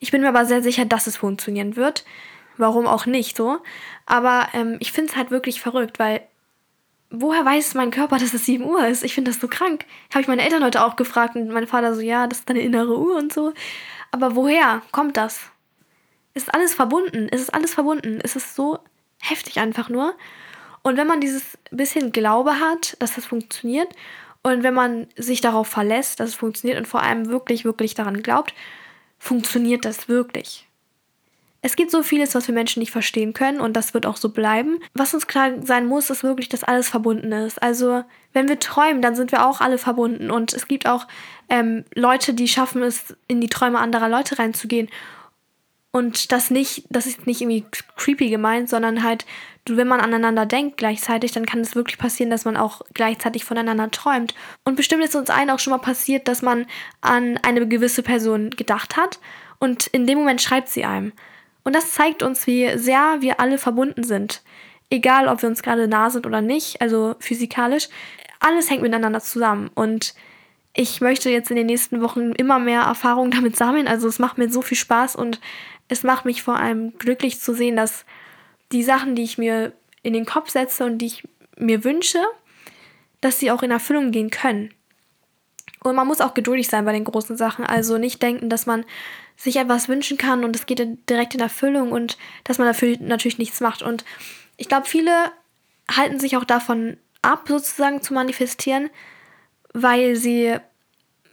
Ich 0.00 0.10
bin 0.10 0.22
mir 0.22 0.28
aber 0.28 0.44
sehr 0.44 0.62
sicher, 0.62 0.84
dass 0.84 1.06
es 1.06 1.16
funktionieren 1.16 1.76
wird. 1.76 2.04
Warum 2.56 2.86
auch 2.86 3.06
nicht 3.06 3.36
so. 3.36 3.58
Aber 4.06 4.48
ähm, 4.52 4.76
ich 4.80 4.92
finde 4.92 5.10
es 5.10 5.16
halt 5.16 5.30
wirklich 5.30 5.60
verrückt, 5.60 5.98
weil 5.98 6.22
woher 7.10 7.44
weiß 7.44 7.74
mein 7.74 7.90
Körper, 7.90 8.18
dass 8.18 8.34
es 8.34 8.44
7 8.44 8.64
Uhr 8.64 8.86
ist? 8.86 9.04
Ich 9.04 9.14
finde 9.14 9.30
das 9.30 9.40
so 9.40 9.48
krank. 9.48 9.84
Habe 10.10 10.20
ich 10.20 10.28
meine 10.28 10.42
Eltern 10.42 10.64
heute 10.64 10.84
auch 10.84 10.96
gefragt 10.96 11.36
und 11.36 11.48
mein 11.48 11.66
Vater 11.66 11.94
so, 11.94 12.00
ja, 12.00 12.26
das 12.26 12.40
ist 12.40 12.50
deine 12.50 12.60
innere 12.60 12.98
Uhr 12.98 13.16
und 13.16 13.32
so. 13.32 13.52
Aber 14.10 14.34
woher 14.34 14.82
kommt 14.92 15.16
das? 15.16 15.50
Ist 16.34 16.52
alles 16.52 16.74
verbunden? 16.74 17.28
Ist 17.28 17.42
es 17.42 17.50
alles 17.50 17.74
verbunden? 17.74 18.20
Ist 18.20 18.36
es 18.36 18.54
so 18.54 18.78
heftig 19.20 19.60
einfach 19.60 19.88
nur? 19.88 20.14
Und 20.82 20.96
wenn 20.96 21.06
man 21.06 21.20
dieses 21.20 21.56
bisschen 21.70 22.12
Glaube 22.12 22.60
hat, 22.60 22.96
dass 22.98 23.14
das 23.14 23.24
funktioniert 23.24 23.88
und 24.42 24.62
wenn 24.62 24.74
man 24.74 25.06
sich 25.16 25.40
darauf 25.40 25.66
verlässt, 25.68 26.20
dass 26.20 26.30
es 26.30 26.34
funktioniert 26.34 26.78
und 26.78 26.86
vor 26.86 27.02
allem 27.02 27.28
wirklich, 27.28 27.64
wirklich 27.64 27.94
daran 27.94 28.22
glaubt, 28.22 28.52
funktioniert 29.18 29.86
das 29.86 30.08
wirklich. 30.08 30.68
Es 31.62 31.76
gibt 31.76 31.90
so 31.90 32.02
vieles, 32.02 32.34
was 32.34 32.46
wir 32.46 32.54
Menschen 32.54 32.80
nicht 32.80 32.92
verstehen 32.92 33.32
können 33.32 33.58
und 33.58 33.74
das 33.74 33.94
wird 33.94 34.04
auch 34.04 34.18
so 34.18 34.28
bleiben. 34.28 34.80
Was 34.92 35.14
uns 35.14 35.26
klar 35.26 35.52
sein 35.62 35.86
muss, 35.86 36.10
ist 36.10 36.22
wirklich, 36.22 36.50
dass 36.50 36.62
alles 36.62 36.90
verbunden 36.90 37.32
ist. 37.32 37.62
Also 37.62 38.04
wenn 38.34 38.50
wir 38.50 38.58
träumen, 38.58 39.00
dann 39.00 39.16
sind 39.16 39.32
wir 39.32 39.46
auch 39.46 39.62
alle 39.62 39.78
verbunden 39.78 40.30
und 40.30 40.52
es 40.52 40.68
gibt 40.68 40.86
auch 40.86 41.06
ähm, 41.48 41.86
Leute, 41.94 42.34
die 42.34 42.48
schaffen 42.48 42.82
es, 42.82 43.16
in 43.28 43.40
die 43.40 43.48
Träume 43.48 43.78
anderer 43.78 44.10
Leute 44.10 44.38
reinzugehen. 44.38 44.90
Und 45.94 46.32
das 46.32 46.50
nicht, 46.50 46.86
das 46.90 47.06
ist 47.06 47.24
nicht 47.28 47.40
irgendwie 47.40 47.64
creepy 47.94 48.28
gemeint, 48.28 48.68
sondern 48.68 49.04
halt, 49.04 49.24
du, 49.64 49.76
wenn 49.76 49.86
man 49.86 50.00
aneinander 50.00 50.44
denkt 50.44 50.76
gleichzeitig, 50.76 51.30
dann 51.30 51.46
kann 51.46 51.60
es 51.60 51.76
wirklich 51.76 51.98
passieren, 51.98 52.30
dass 52.32 52.44
man 52.44 52.56
auch 52.56 52.82
gleichzeitig 52.94 53.44
voneinander 53.44 53.88
träumt. 53.92 54.34
Und 54.64 54.74
bestimmt 54.74 55.04
ist 55.04 55.14
uns 55.14 55.30
allen 55.30 55.50
auch 55.50 55.60
schon 55.60 55.70
mal 55.70 55.78
passiert, 55.78 56.26
dass 56.26 56.42
man 56.42 56.66
an 57.00 57.38
eine 57.44 57.68
gewisse 57.68 58.02
Person 58.02 58.50
gedacht 58.50 58.96
hat 58.96 59.20
und 59.60 59.86
in 59.86 60.04
dem 60.08 60.18
Moment 60.18 60.42
schreibt 60.42 60.68
sie 60.68 60.84
einem. 60.84 61.12
Und 61.62 61.76
das 61.76 61.92
zeigt 61.92 62.24
uns, 62.24 62.48
wie 62.48 62.76
sehr 62.76 63.18
wir 63.20 63.38
alle 63.38 63.56
verbunden 63.56 64.02
sind. 64.02 64.42
Egal, 64.90 65.28
ob 65.28 65.42
wir 65.42 65.48
uns 65.48 65.62
gerade 65.62 65.86
nah 65.86 66.10
sind 66.10 66.26
oder 66.26 66.40
nicht, 66.40 66.80
also 66.80 67.14
physikalisch. 67.20 67.88
Alles 68.40 68.68
hängt 68.68 68.82
miteinander 68.82 69.20
zusammen. 69.20 69.70
Und 69.76 70.16
ich 70.76 71.00
möchte 71.00 71.30
jetzt 71.30 71.50
in 71.50 71.56
den 71.56 71.66
nächsten 71.66 72.02
Wochen 72.02 72.32
immer 72.32 72.58
mehr 72.58 72.80
Erfahrungen 72.80 73.30
damit 73.30 73.56
sammeln. 73.56 73.86
Also 73.86 74.08
es 74.08 74.18
macht 74.18 74.38
mir 74.38 74.50
so 74.50 74.60
viel 74.60 74.76
Spaß 74.76 75.14
und 75.14 75.40
es 75.88 76.02
macht 76.02 76.24
mich 76.24 76.42
vor 76.42 76.56
allem 76.56 76.96
glücklich 76.98 77.40
zu 77.40 77.54
sehen, 77.54 77.76
dass 77.76 78.04
die 78.72 78.82
Sachen, 78.82 79.14
die 79.14 79.22
ich 79.22 79.38
mir 79.38 79.72
in 80.02 80.12
den 80.12 80.26
Kopf 80.26 80.50
setze 80.50 80.84
und 80.84 80.98
die 80.98 81.06
ich 81.06 81.28
mir 81.56 81.84
wünsche, 81.84 82.20
dass 83.20 83.38
sie 83.38 83.50
auch 83.50 83.62
in 83.62 83.70
Erfüllung 83.70 84.10
gehen 84.10 84.30
können. 84.30 84.72
Und 85.82 85.96
man 85.96 86.06
muss 86.06 86.20
auch 86.20 86.34
geduldig 86.34 86.68
sein 86.68 86.84
bei 86.84 86.92
den 86.92 87.04
großen 87.04 87.36
Sachen. 87.36 87.64
Also 87.64 87.98
nicht 87.98 88.22
denken, 88.22 88.48
dass 88.48 88.66
man 88.66 88.84
sich 89.36 89.56
etwas 89.56 89.88
wünschen 89.88 90.16
kann 90.16 90.44
und 90.44 90.56
es 90.56 90.66
geht 90.66 90.80
direkt 91.10 91.34
in 91.34 91.40
Erfüllung 91.40 91.92
und 91.92 92.16
dass 92.44 92.58
man 92.58 92.66
dafür 92.66 92.96
natürlich 93.00 93.38
nichts 93.38 93.60
macht. 93.60 93.82
Und 93.82 94.04
ich 94.56 94.68
glaube, 94.68 94.86
viele 94.86 95.10
halten 95.90 96.20
sich 96.20 96.36
auch 96.36 96.44
davon 96.44 96.96
ab, 97.20 97.46
sozusagen 97.48 98.00
zu 98.00 98.14
manifestieren, 98.14 98.90
weil 99.72 100.16
sie 100.16 100.56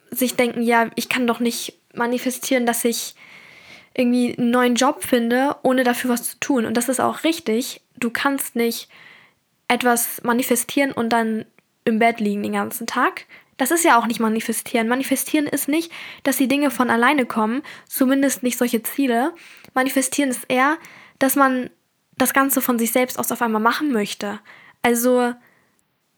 sich 0.09 0.35
denken, 0.35 0.61
ja, 0.61 0.89
ich 0.95 1.09
kann 1.09 1.27
doch 1.27 1.39
nicht 1.39 1.79
manifestieren, 1.93 2.65
dass 2.65 2.83
ich 2.83 3.15
irgendwie 3.93 4.37
einen 4.37 4.51
neuen 4.51 4.75
Job 4.75 5.03
finde, 5.03 5.55
ohne 5.63 5.83
dafür 5.83 6.11
was 6.11 6.23
zu 6.23 6.39
tun. 6.39 6.65
Und 6.65 6.77
das 6.77 6.89
ist 6.89 6.99
auch 6.99 7.23
richtig. 7.23 7.81
Du 7.97 8.09
kannst 8.09 8.55
nicht 8.55 8.89
etwas 9.67 10.21
manifestieren 10.23 10.91
und 10.91 11.09
dann 11.09 11.45
im 11.85 11.99
Bett 11.99 12.19
liegen 12.19 12.43
den 12.43 12.53
ganzen 12.53 12.87
Tag. 12.87 13.25
Das 13.57 13.71
ist 13.71 13.83
ja 13.83 13.99
auch 13.99 14.07
nicht 14.07 14.19
manifestieren. 14.19 14.87
Manifestieren 14.87 15.45
ist 15.45 15.67
nicht, 15.67 15.91
dass 16.23 16.37
die 16.37 16.47
Dinge 16.47 16.71
von 16.71 16.89
alleine 16.89 17.25
kommen, 17.25 17.61
zumindest 17.87 18.43
nicht 18.43 18.57
solche 18.57 18.81
Ziele. 18.81 19.33
Manifestieren 19.73 20.31
ist 20.31 20.45
eher, 20.47 20.77
dass 21.19 21.35
man 21.35 21.69
das 22.17 22.33
Ganze 22.33 22.61
von 22.61 22.79
sich 22.79 22.91
selbst 22.91 23.19
aus 23.19 23.31
auf 23.31 23.41
einmal 23.41 23.61
machen 23.61 23.91
möchte. 23.91 24.39
Also 24.81 25.33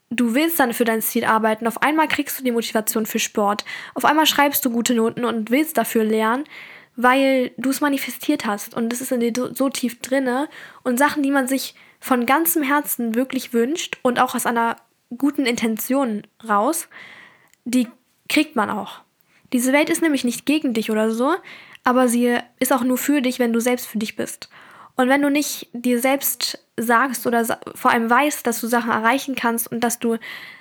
du 0.09 0.35
willst 0.35 0.59
dann 0.59 0.73
für 0.73 0.85
dein 0.85 1.01
Ziel 1.01 1.25
arbeiten, 1.25 1.67
auf 1.67 1.81
einmal 1.81 2.07
kriegst 2.07 2.39
du 2.39 2.43
die 2.43 2.51
Motivation 2.51 3.05
für 3.05 3.19
Sport, 3.19 3.65
auf 3.93 4.05
einmal 4.05 4.25
schreibst 4.25 4.63
du 4.63 4.69
gute 4.69 4.93
Noten 4.93 5.25
und 5.25 5.51
willst 5.51 5.77
dafür 5.77 6.03
lernen, 6.03 6.45
weil 6.95 7.51
du 7.57 7.69
es 7.69 7.81
manifestiert 7.81 8.45
hast 8.45 8.75
und 8.75 8.93
es 8.93 9.01
ist 9.01 9.11
in 9.11 9.19
dir 9.19 9.33
so 9.53 9.69
tief 9.69 9.99
drinne 9.99 10.47
und 10.83 10.97
Sachen, 10.97 11.23
die 11.23 11.31
man 11.31 11.47
sich 11.47 11.75
von 11.99 12.25
ganzem 12.25 12.63
Herzen 12.63 13.15
wirklich 13.15 13.53
wünscht 13.53 13.97
und 14.01 14.19
auch 14.19 14.35
aus 14.35 14.45
einer 14.45 14.75
guten 15.17 15.45
Intention 15.45 16.23
raus, 16.47 16.87
die 17.65 17.87
kriegt 18.29 18.55
man 18.55 18.69
auch. 18.69 19.01
Diese 19.53 19.73
Welt 19.73 19.89
ist 19.89 20.01
nämlich 20.01 20.23
nicht 20.23 20.45
gegen 20.45 20.73
dich 20.73 20.91
oder 20.91 21.11
so, 21.11 21.35
aber 21.83 22.07
sie 22.07 22.37
ist 22.59 22.73
auch 22.73 22.83
nur 22.83 22.97
für 22.97 23.21
dich, 23.21 23.39
wenn 23.39 23.53
du 23.53 23.59
selbst 23.59 23.87
für 23.87 23.99
dich 23.99 24.15
bist. 24.15 24.49
Und 24.95 25.09
wenn 25.09 25.21
du 25.21 25.29
nicht 25.29 25.69
dir 25.73 25.99
selbst 25.99 26.63
sagst 26.77 27.25
oder 27.25 27.59
vor 27.73 27.91
allem 27.91 28.09
weißt, 28.09 28.45
dass 28.45 28.61
du 28.61 28.67
Sachen 28.67 28.91
erreichen 28.91 29.35
kannst 29.35 29.71
und 29.71 29.81
dass 29.81 29.99
du 29.99 30.17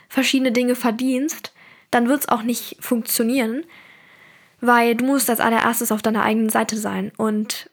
verschiedene 0.08 0.52
Dinge 0.52 0.74
verdienst, 0.74 1.52
dann 1.90 2.08
wird 2.08 2.20
es 2.20 2.28
auch 2.28 2.42
nicht 2.42 2.76
funktionieren, 2.80 3.64
weil 4.62 4.94
du 4.94 5.04
musst 5.04 5.28
als 5.28 5.40
allererstes 5.40 5.92
auf 5.92 6.00
deiner 6.00 6.22
eigenen 6.22 6.48
Seite 6.48 6.76
sein 6.78 7.12
und 7.18 7.68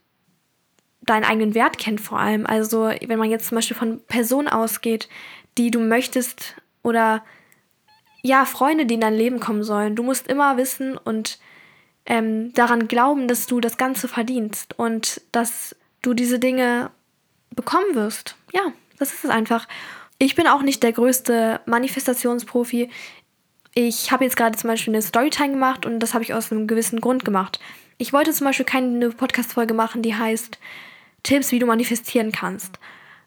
deinen 1.02 1.24
eigenen 1.24 1.54
Wert 1.54 1.78
kennen 1.78 2.00
vor 2.00 2.20
allem. 2.20 2.46
Also 2.46 2.92
wenn 3.06 3.20
man 3.20 3.30
jetzt 3.30 3.48
zum 3.48 3.56
Beispiel 3.56 3.78
von 3.78 4.02
Personen 4.08 4.48
ausgeht, 4.48 5.08
die 5.58 5.72
du 5.72 5.80
möchtest 5.80 6.56
oder 6.84 7.24
ja, 8.24 8.44
Freunde, 8.46 8.86
die 8.88 8.96
in 8.96 9.02
dein 9.02 9.14
Leben 9.14 9.40
kommen 9.40 9.64
sollen. 9.64 9.96
Du 9.96 10.04
musst 10.04 10.28
immer 10.28 10.58
wissen 10.58 10.98
und 10.98 11.40
ähm, 12.06 12.54
daran 12.54 12.88
glauben, 12.88 13.28
dass 13.28 13.46
du 13.46 13.62
das 13.62 13.78
Ganze 13.78 14.08
verdienst 14.08 14.78
und 14.78 15.22
dass 15.32 15.76
du 16.02 16.16
diese 16.16 16.40
Dinge 16.40 16.90
bekommen 17.52 17.94
wirst. 17.94 18.36
Ja, 18.52 18.74
das 18.98 19.14
ist 19.14 19.26
es 19.26 19.30
einfach. 19.30 19.68
Ich 20.18 20.36
bin 20.36 20.48
auch 20.48 20.64
nicht 20.64 20.82
der 20.84 20.92
größte 20.92 21.62
Manifestationsprofi. 21.66 22.90
Ich 23.74 24.12
habe 24.12 24.24
jetzt 24.24 24.36
gerade 24.36 24.58
zum 24.58 24.70
Beispiel 24.70 24.94
eine 24.94 25.02
Storytime 25.02 25.52
gemacht 25.52 25.86
und 25.86 26.00
das 26.00 26.14
habe 26.14 26.24
ich 26.24 26.34
aus 26.34 26.52
einem 26.52 26.68
gewissen 26.68 27.02
Grund 27.02 27.24
gemacht. 27.24 27.60
Ich 27.98 28.14
wollte 28.14 28.32
zum 28.32 28.48
Beispiel 28.48 28.66
keine 28.66 29.10
Podcast-Folge 29.10 29.74
machen, 29.74 30.02
die 30.02 30.16
heißt 30.16 30.58
Tipps, 31.24 31.52
wie 31.52 31.60
du 31.60 31.66
manifestieren 31.66 32.32
kannst. 32.32 32.80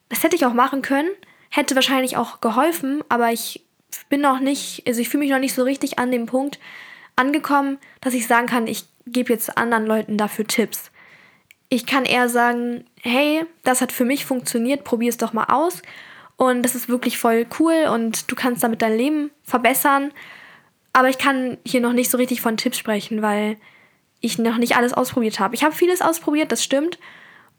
Das 0.08 0.22
hätte 0.22 0.37
ich 0.37 0.44
auch 0.44 0.54
machen 0.54 0.82
können, 0.82 1.11
hätte 1.50 1.75
wahrscheinlich 1.75 2.16
auch 2.16 2.40
geholfen, 2.40 3.02
aber 3.08 3.32
ich 3.32 3.64
bin 4.08 4.20
noch 4.20 4.40
nicht, 4.40 4.82
also 4.87 5.00
ich 5.00 5.08
fühle 5.08 5.22
mich 5.22 5.30
noch 5.30 5.38
nicht 5.38 5.54
so 5.54 5.62
richtig 5.62 5.99
an 5.99 6.11
dem 6.11 6.26
Punkt 6.26 6.58
angekommen, 7.16 7.78
dass 8.00 8.14
ich 8.14 8.26
sagen 8.26 8.46
kann, 8.46 8.66
ich 8.66 8.87
gebe 9.06 9.32
jetzt 9.32 9.56
anderen 9.56 9.87
Leuten 9.87 10.16
dafür 10.16 10.46
Tipps. 10.46 10.90
Ich 11.68 11.87
kann 11.87 12.04
eher 12.04 12.28
sagen, 12.28 12.84
hey, 13.00 13.44
das 13.64 13.80
hat 13.80 13.92
für 13.92 14.04
mich 14.04 14.25
funktioniert, 14.25 14.84
probier 14.84 15.08
es 15.08 15.16
doch 15.16 15.32
mal 15.32 15.46
aus. 15.46 15.82
Und 16.42 16.64
das 16.64 16.75
ist 16.75 16.88
wirklich 16.88 17.18
voll 17.18 17.46
cool 17.61 17.87
und 17.88 18.28
du 18.28 18.34
kannst 18.34 18.64
damit 18.64 18.82
dein 18.82 18.96
Leben 18.96 19.30
verbessern. 19.44 20.11
Aber 20.92 21.08
ich 21.08 21.18
kann 21.18 21.56
hier 21.64 21.80
noch 21.80 21.92
nicht 21.92 22.11
so 22.11 22.18
richtig 22.18 22.40
von 22.40 22.56
Tipps 22.56 22.78
sprechen, 22.78 23.22
weil 23.22 23.58
ich 24.20 24.40
noch 24.40 24.56
nicht 24.56 24.75
alles 24.75 24.92
ausprobiert 24.92 25.38
habe. 25.38 25.54
Ich 25.54 25.62
habe 25.62 25.72
vieles 25.72 26.02
ausprobiert, 26.02 26.50
das 26.50 26.64
stimmt. 26.64 26.99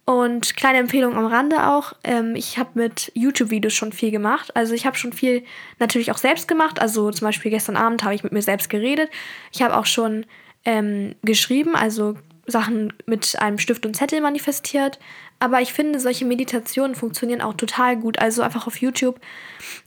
Und 0.03 0.57
kleine 0.57 0.79
Empfehlung 0.79 1.15
am 1.15 1.27
Rande 1.27 1.65
auch, 1.65 1.93
ähm, 2.03 2.35
ich 2.35 2.57
habe 2.57 2.71
mit 2.73 3.09
YouTube-Videos 3.15 3.71
schon 3.71 3.93
viel 3.93 4.11
gemacht. 4.11 4.53
Also 4.53 4.73
ich 4.73 4.85
habe 4.85 4.97
schon 4.97 5.13
viel 5.13 5.45
natürlich 5.79 6.11
auch 6.11 6.17
selbst 6.17 6.49
gemacht. 6.49 6.81
Also 6.81 7.09
zum 7.09 7.25
Beispiel 7.25 7.51
gestern 7.51 7.77
Abend 7.77 8.03
habe 8.03 8.15
ich 8.15 8.23
mit 8.23 8.33
mir 8.33 8.41
selbst 8.41 8.69
geredet. 8.69 9.09
Ich 9.53 9.61
habe 9.61 9.77
auch 9.77 9.85
schon 9.85 10.25
ähm, 10.65 11.15
geschrieben, 11.21 11.77
also 11.77 12.17
Sachen 12.45 12.93
mit 13.05 13.39
einem 13.39 13.57
Stift 13.57 13.85
und 13.85 13.95
Zettel 13.95 14.21
manifestiert. 14.21 14.99
Aber 15.39 15.61
ich 15.61 15.73
finde, 15.73 15.99
solche 15.99 16.25
Meditationen 16.25 16.95
funktionieren 16.95 17.41
auch 17.41 17.53
total 17.53 17.97
gut. 17.97 18.19
Also 18.19 18.41
einfach 18.41 18.67
auf 18.67 18.77
YouTube 18.77 19.19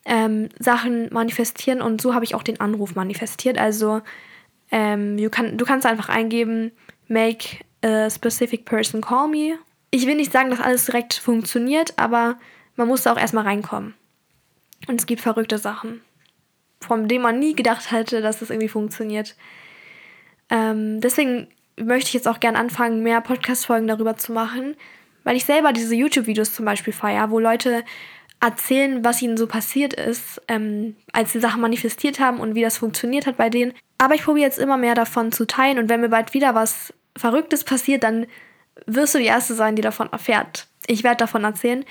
ähm, 0.04 0.48
Sachen 0.58 1.12
manifestieren 1.12 1.82
und 1.82 2.00
so 2.00 2.14
habe 2.14 2.24
ich 2.24 2.34
auch 2.34 2.42
den 2.42 2.60
Anruf 2.60 2.94
manifestiert. 2.94 3.58
Also 3.58 4.02
ähm, 4.70 5.16
du, 5.16 5.30
kann, 5.30 5.56
du 5.56 5.64
kannst 5.64 5.86
einfach 5.86 6.08
eingeben, 6.08 6.72
make 7.08 7.58
a 7.82 8.10
specific 8.10 8.64
person 8.64 9.00
call 9.00 9.28
me 9.28 9.58
ich 9.90 10.06
will 10.06 10.16
nicht 10.16 10.32
sagen, 10.32 10.50
dass 10.50 10.60
alles 10.60 10.86
direkt 10.86 11.14
funktioniert, 11.14 11.94
aber 11.96 12.38
man 12.76 12.88
muss 12.88 13.02
da 13.02 13.12
auch 13.12 13.18
erstmal 13.18 13.44
reinkommen. 13.44 13.94
Und 14.88 15.00
es 15.00 15.06
gibt 15.06 15.22
verrückte 15.22 15.58
Sachen, 15.58 16.02
von 16.80 17.08
denen 17.08 17.22
man 17.22 17.38
nie 17.38 17.54
gedacht 17.54 17.90
hätte, 17.90 18.20
dass 18.20 18.40
das 18.40 18.50
irgendwie 18.50 18.68
funktioniert. 18.68 19.36
Ähm, 20.50 21.00
deswegen 21.00 21.48
möchte 21.78 22.08
ich 22.08 22.14
jetzt 22.14 22.28
auch 22.28 22.40
gern 22.40 22.56
anfangen, 22.56 23.02
mehr 23.02 23.20
Podcast-Folgen 23.20 23.86
darüber 23.86 24.16
zu 24.16 24.32
machen, 24.32 24.76
weil 25.24 25.36
ich 25.36 25.44
selber 25.44 25.72
diese 25.72 25.94
YouTube-Videos 25.94 26.54
zum 26.54 26.64
Beispiel 26.64 26.92
feiere, 26.92 27.30
wo 27.30 27.38
Leute 27.38 27.84
erzählen, 28.40 29.04
was 29.04 29.22
ihnen 29.22 29.36
so 29.36 29.46
passiert 29.46 29.94
ist, 29.94 30.40
ähm, 30.48 30.96
als 31.12 31.32
sie 31.32 31.40
Sachen 31.40 31.60
manifestiert 31.60 32.20
haben 32.20 32.38
und 32.38 32.54
wie 32.54 32.62
das 32.62 32.78
funktioniert 32.78 33.26
hat 33.26 33.36
bei 33.36 33.50
denen. 33.50 33.72
Aber 33.98 34.14
ich 34.14 34.22
probiere 34.22 34.46
jetzt 34.46 34.58
immer 34.58 34.76
mehr 34.76 34.94
davon 34.94 35.32
zu 35.32 35.46
teilen 35.46 35.78
und 35.78 35.88
wenn 35.88 36.00
mir 36.00 36.10
bald 36.10 36.34
wieder 36.34 36.54
was 36.54 36.92
Verrücktes 37.16 37.64
passiert, 37.64 38.02
dann 38.02 38.26
wirst 38.84 39.14
du 39.14 39.18
die 39.18 39.24
Erste 39.24 39.54
sein, 39.54 39.74
die 39.74 39.82
davon 39.82 40.12
erfährt. 40.12 40.66
Ich 40.86 41.02
werde 41.02 41.16
davon 41.16 41.44
erzählen. 41.44 41.84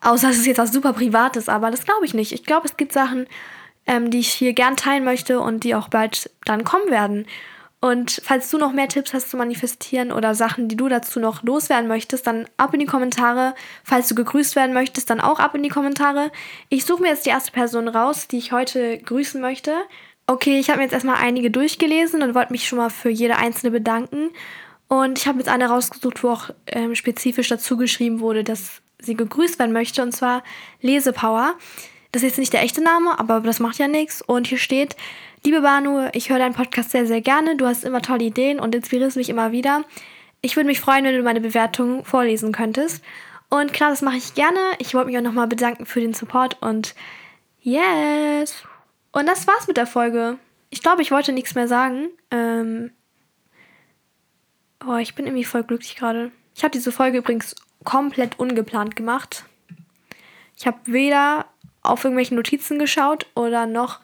Außer 0.00 0.30
es 0.30 0.38
ist 0.38 0.46
jetzt 0.46 0.58
was 0.58 0.72
super 0.72 0.92
Privates, 0.94 1.48
aber 1.48 1.70
das 1.70 1.84
glaube 1.84 2.06
ich 2.06 2.14
nicht. 2.14 2.32
Ich 2.32 2.44
glaube, 2.44 2.66
es 2.66 2.76
gibt 2.76 2.92
Sachen, 2.92 3.26
ähm, 3.86 4.10
die 4.10 4.20
ich 4.20 4.28
hier 4.28 4.54
gern 4.54 4.76
teilen 4.76 5.04
möchte 5.04 5.40
und 5.40 5.64
die 5.64 5.74
auch 5.74 5.88
bald 5.88 6.30
dann 6.44 6.64
kommen 6.64 6.90
werden. 6.90 7.26
Und 7.84 8.22
falls 8.24 8.50
du 8.50 8.56
noch 8.56 8.72
mehr 8.72 8.88
Tipps 8.88 9.12
hast 9.12 9.28
zu 9.28 9.36
manifestieren 9.36 10.10
oder 10.10 10.34
Sachen, 10.34 10.68
die 10.68 10.76
du 10.76 10.88
dazu 10.88 11.20
noch 11.20 11.42
loswerden 11.42 11.86
möchtest, 11.86 12.26
dann 12.26 12.46
ab 12.56 12.72
in 12.72 12.80
die 12.80 12.86
Kommentare. 12.86 13.54
Falls 13.84 14.08
du 14.08 14.14
gegrüßt 14.14 14.56
werden 14.56 14.72
möchtest, 14.72 15.10
dann 15.10 15.20
auch 15.20 15.38
ab 15.38 15.54
in 15.54 15.62
die 15.62 15.68
Kommentare. 15.68 16.32
Ich 16.70 16.86
suche 16.86 17.02
mir 17.02 17.08
jetzt 17.08 17.26
die 17.26 17.30
erste 17.30 17.52
Person 17.52 17.88
raus, 17.88 18.26
die 18.26 18.38
ich 18.38 18.52
heute 18.52 18.96
grüßen 18.96 19.38
möchte. 19.38 19.74
Okay, 20.26 20.58
ich 20.58 20.70
habe 20.70 20.78
mir 20.78 20.84
jetzt 20.84 20.94
erstmal 20.94 21.16
einige 21.16 21.50
durchgelesen 21.50 22.22
und 22.22 22.34
wollte 22.34 22.52
mich 22.52 22.66
schon 22.66 22.78
mal 22.78 22.88
für 22.88 23.10
jede 23.10 23.36
einzelne 23.36 23.70
bedanken. 23.70 24.30
Und 24.88 25.18
ich 25.18 25.26
habe 25.26 25.40
jetzt 25.40 25.50
eine 25.50 25.66
rausgesucht, 25.66 26.24
wo 26.24 26.30
auch 26.30 26.48
ähm, 26.68 26.94
spezifisch 26.94 27.48
dazu 27.48 27.76
geschrieben 27.76 28.20
wurde, 28.20 28.44
dass 28.44 28.80
sie 28.98 29.14
gegrüßt 29.14 29.58
werden 29.58 29.74
möchte, 29.74 30.00
und 30.00 30.12
zwar 30.12 30.42
Lesepower. 30.80 31.52
Das 32.12 32.22
ist 32.22 32.28
jetzt 32.28 32.38
nicht 32.38 32.54
der 32.54 32.62
echte 32.62 32.82
Name, 32.82 33.18
aber 33.18 33.40
das 33.40 33.60
macht 33.60 33.76
ja 33.76 33.88
nichts. 33.88 34.22
Und 34.22 34.46
hier 34.46 34.56
steht, 34.56 34.96
liebe 35.44 35.60
Banu, 35.60 36.08
ich 36.12 36.30
höre 36.30 36.38
deinen 36.38 36.54
Podcast 36.54 36.90
sehr, 36.90 37.06
sehr 37.06 37.20
gerne. 37.20 37.56
Du 37.56 37.66
hast 37.66 37.84
immer 37.84 38.00
tolle 38.00 38.24
Ideen 38.24 38.58
und 38.58 38.74
inspirierst 38.74 39.16
mich 39.16 39.28
immer 39.28 39.52
wieder. 39.52 39.84
Ich 40.40 40.56
würde 40.56 40.66
mich 40.66 40.80
freuen, 40.80 41.04
wenn 41.04 41.14
du 41.14 41.22
meine 41.22 41.40
Bewertung 41.40 42.04
vorlesen 42.04 42.50
könntest. 42.50 43.04
Und 43.50 43.72
klar, 43.72 43.90
das 43.90 44.00
mache 44.00 44.16
ich 44.16 44.34
gerne. 44.34 44.58
Ich 44.78 44.94
wollte 44.94 45.08
mich 45.08 45.18
auch 45.18 45.22
nochmal 45.22 45.46
bedanken 45.46 45.84
für 45.84 46.00
den 46.00 46.14
Support 46.14 46.62
und 46.62 46.94
yes. 47.60 48.62
Und 49.12 49.26
das 49.28 49.46
war's 49.46 49.68
mit 49.68 49.76
der 49.76 49.86
Folge. 49.86 50.38
Ich 50.70 50.82
glaube, 50.82 51.02
ich 51.02 51.10
wollte 51.10 51.32
nichts 51.32 51.54
mehr 51.54 51.68
sagen. 51.68 52.08
Ähm 52.30 52.90
oh, 54.86 54.96
ich 54.96 55.14
bin 55.14 55.26
irgendwie 55.26 55.44
voll 55.44 55.62
glücklich 55.62 55.94
gerade. 55.94 56.32
Ich 56.54 56.62
habe 56.62 56.72
diese 56.72 56.90
Folge 56.90 57.18
übrigens 57.18 57.54
komplett 57.84 58.38
ungeplant 58.38 58.96
gemacht. 58.96 59.44
Ich 60.56 60.66
habe 60.66 60.78
weder 60.86 61.46
auf 61.82 62.02
irgendwelche 62.02 62.34
Notizen 62.34 62.78
geschaut 62.78 63.26
oder 63.34 63.66
noch 63.66 64.00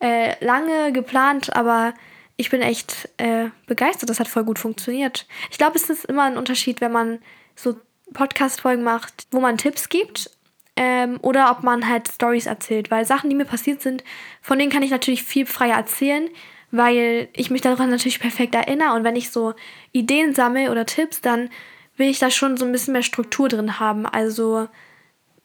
äh, 0.00 0.42
lange 0.44 0.92
geplant, 0.92 1.54
aber 1.54 1.94
ich 2.36 2.50
bin 2.50 2.62
echt 2.62 3.08
äh, 3.16 3.48
begeistert. 3.66 4.08
Das 4.08 4.20
hat 4.20 4.28
voll 4.28 4.44
gut 4.44 4.58
funktioniert. 4.58 5.26
Ich 5.50 5.58
glaube, 5.58 5.76
es 5.76 5.90
ist 5.90 6.04
immer 6.04 6.22
ein 6.24 6.38
Unterschied, 6.38 6.80
wenn 6.80 6.92
man 6.92 7.18
so 7.56 7.76
Podcast-Folgen 8.14 8.84
macht, 8.84 9.26
wo 9.30 9.40
man 9.40 9.58
Tipps 9.58 9.88
gibt 9.88 10.30
ähm, 10.76 11.18
oder 11.22 11.50
ob 11.50 11.64
man 11.64 11.88
halt 11.88 12.08
Stories 12.08 12.46
erzählt. 12.46 12.90
Weil 12.90 13.04
Sachen, 13.04 13.28
die 13.28 13.36
mir 13.36 13.44
passiert 13.44 13.82
sind, 13.82 14.04
von 14.40 14.58
denen 14.58 14.70
kann 14.70 14.84
ich 14.84 14.90
natürlich 14.90 15.24
viel 15.24 15.46
freier 15.46 15.76
erzählen, 15.76 16.30
weil 16.70 17.28
ich 17.32 17.50
mich 17.50 17.60
daran 17.60 17.90
natürlich 17.90 18.20
perfekt 18.20 18.54
erinnere. 18.54 18.94
Und 18.94 19.02
wenn 19.02 19.16
ich 19.16 19.30
so 19.30 19.54
Ideen 19.92 20.34
sammle 20.34 20.70
oder 20.70 20.86
Tipps, 20.86 21.20
dann 21.20 21.50
will 21.96 22.08
ich 22.08 22.20
da 22.20 22.30
schon 22.30 22.56
so 22.56 22.64
ein 22.64 22.72
bisschen 22.72 22.92
mehr 22.92 23.02
Struktur 23.02 23.48
drin 23.48 23.80
haben. 23.80 24.06
Also 24.06 24.68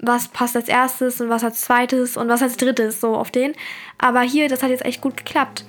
was 0.05 0.27
passt 0.27 0.55
als 0.55 0.67
erstes 0.67 1.21
und 1.21 1.29
was 1.29 1.43
als 1.43 1.61
zweites 1.61 2.17
und 2.17 2.27
was 2.27 2.41
als 2.41 2.57
drittes, 2.57 3.01
so 3.01 3.15
auf 3.15 3.31
den. 3.31 3.53
Aber 3.97 4.21
hier, 4.21 4.49
das 4.49 4.63
hat 4.63 4.69
jetzt 4.69 4.85
echt 4.85 5.01
gut 5.01 5.17
geklappt. 5.17 5.65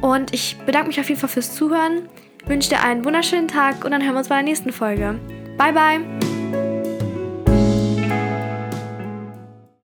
Und 0.00 0.34
ich 0.34 0.56
bedanke 0.66 0.88
mich 0.88 1.00
auf 1.00 1.08
jeden 1.08 1.20
Fall 1.20 1.30
fürs 1.30 1.54
Zuhören, 1.54 2.08
wünsche 2.46 2.70
dir 2.70 2.82
einen 2.82 3.04
wunderschönen 3.04 3.48
Tag 3.48 3.84
und 3.84 3.90
dann 3.90 4.02
hören 4.02 4.14
wir 4.14 4.18
uns 4.18 4.28
bei 4.28 4.36
der 4.36 4.44
nächsten 4.44 4.72
Folge. 4.72 5.18
Bye, 5.56 5.72
bye! 5.72 6.33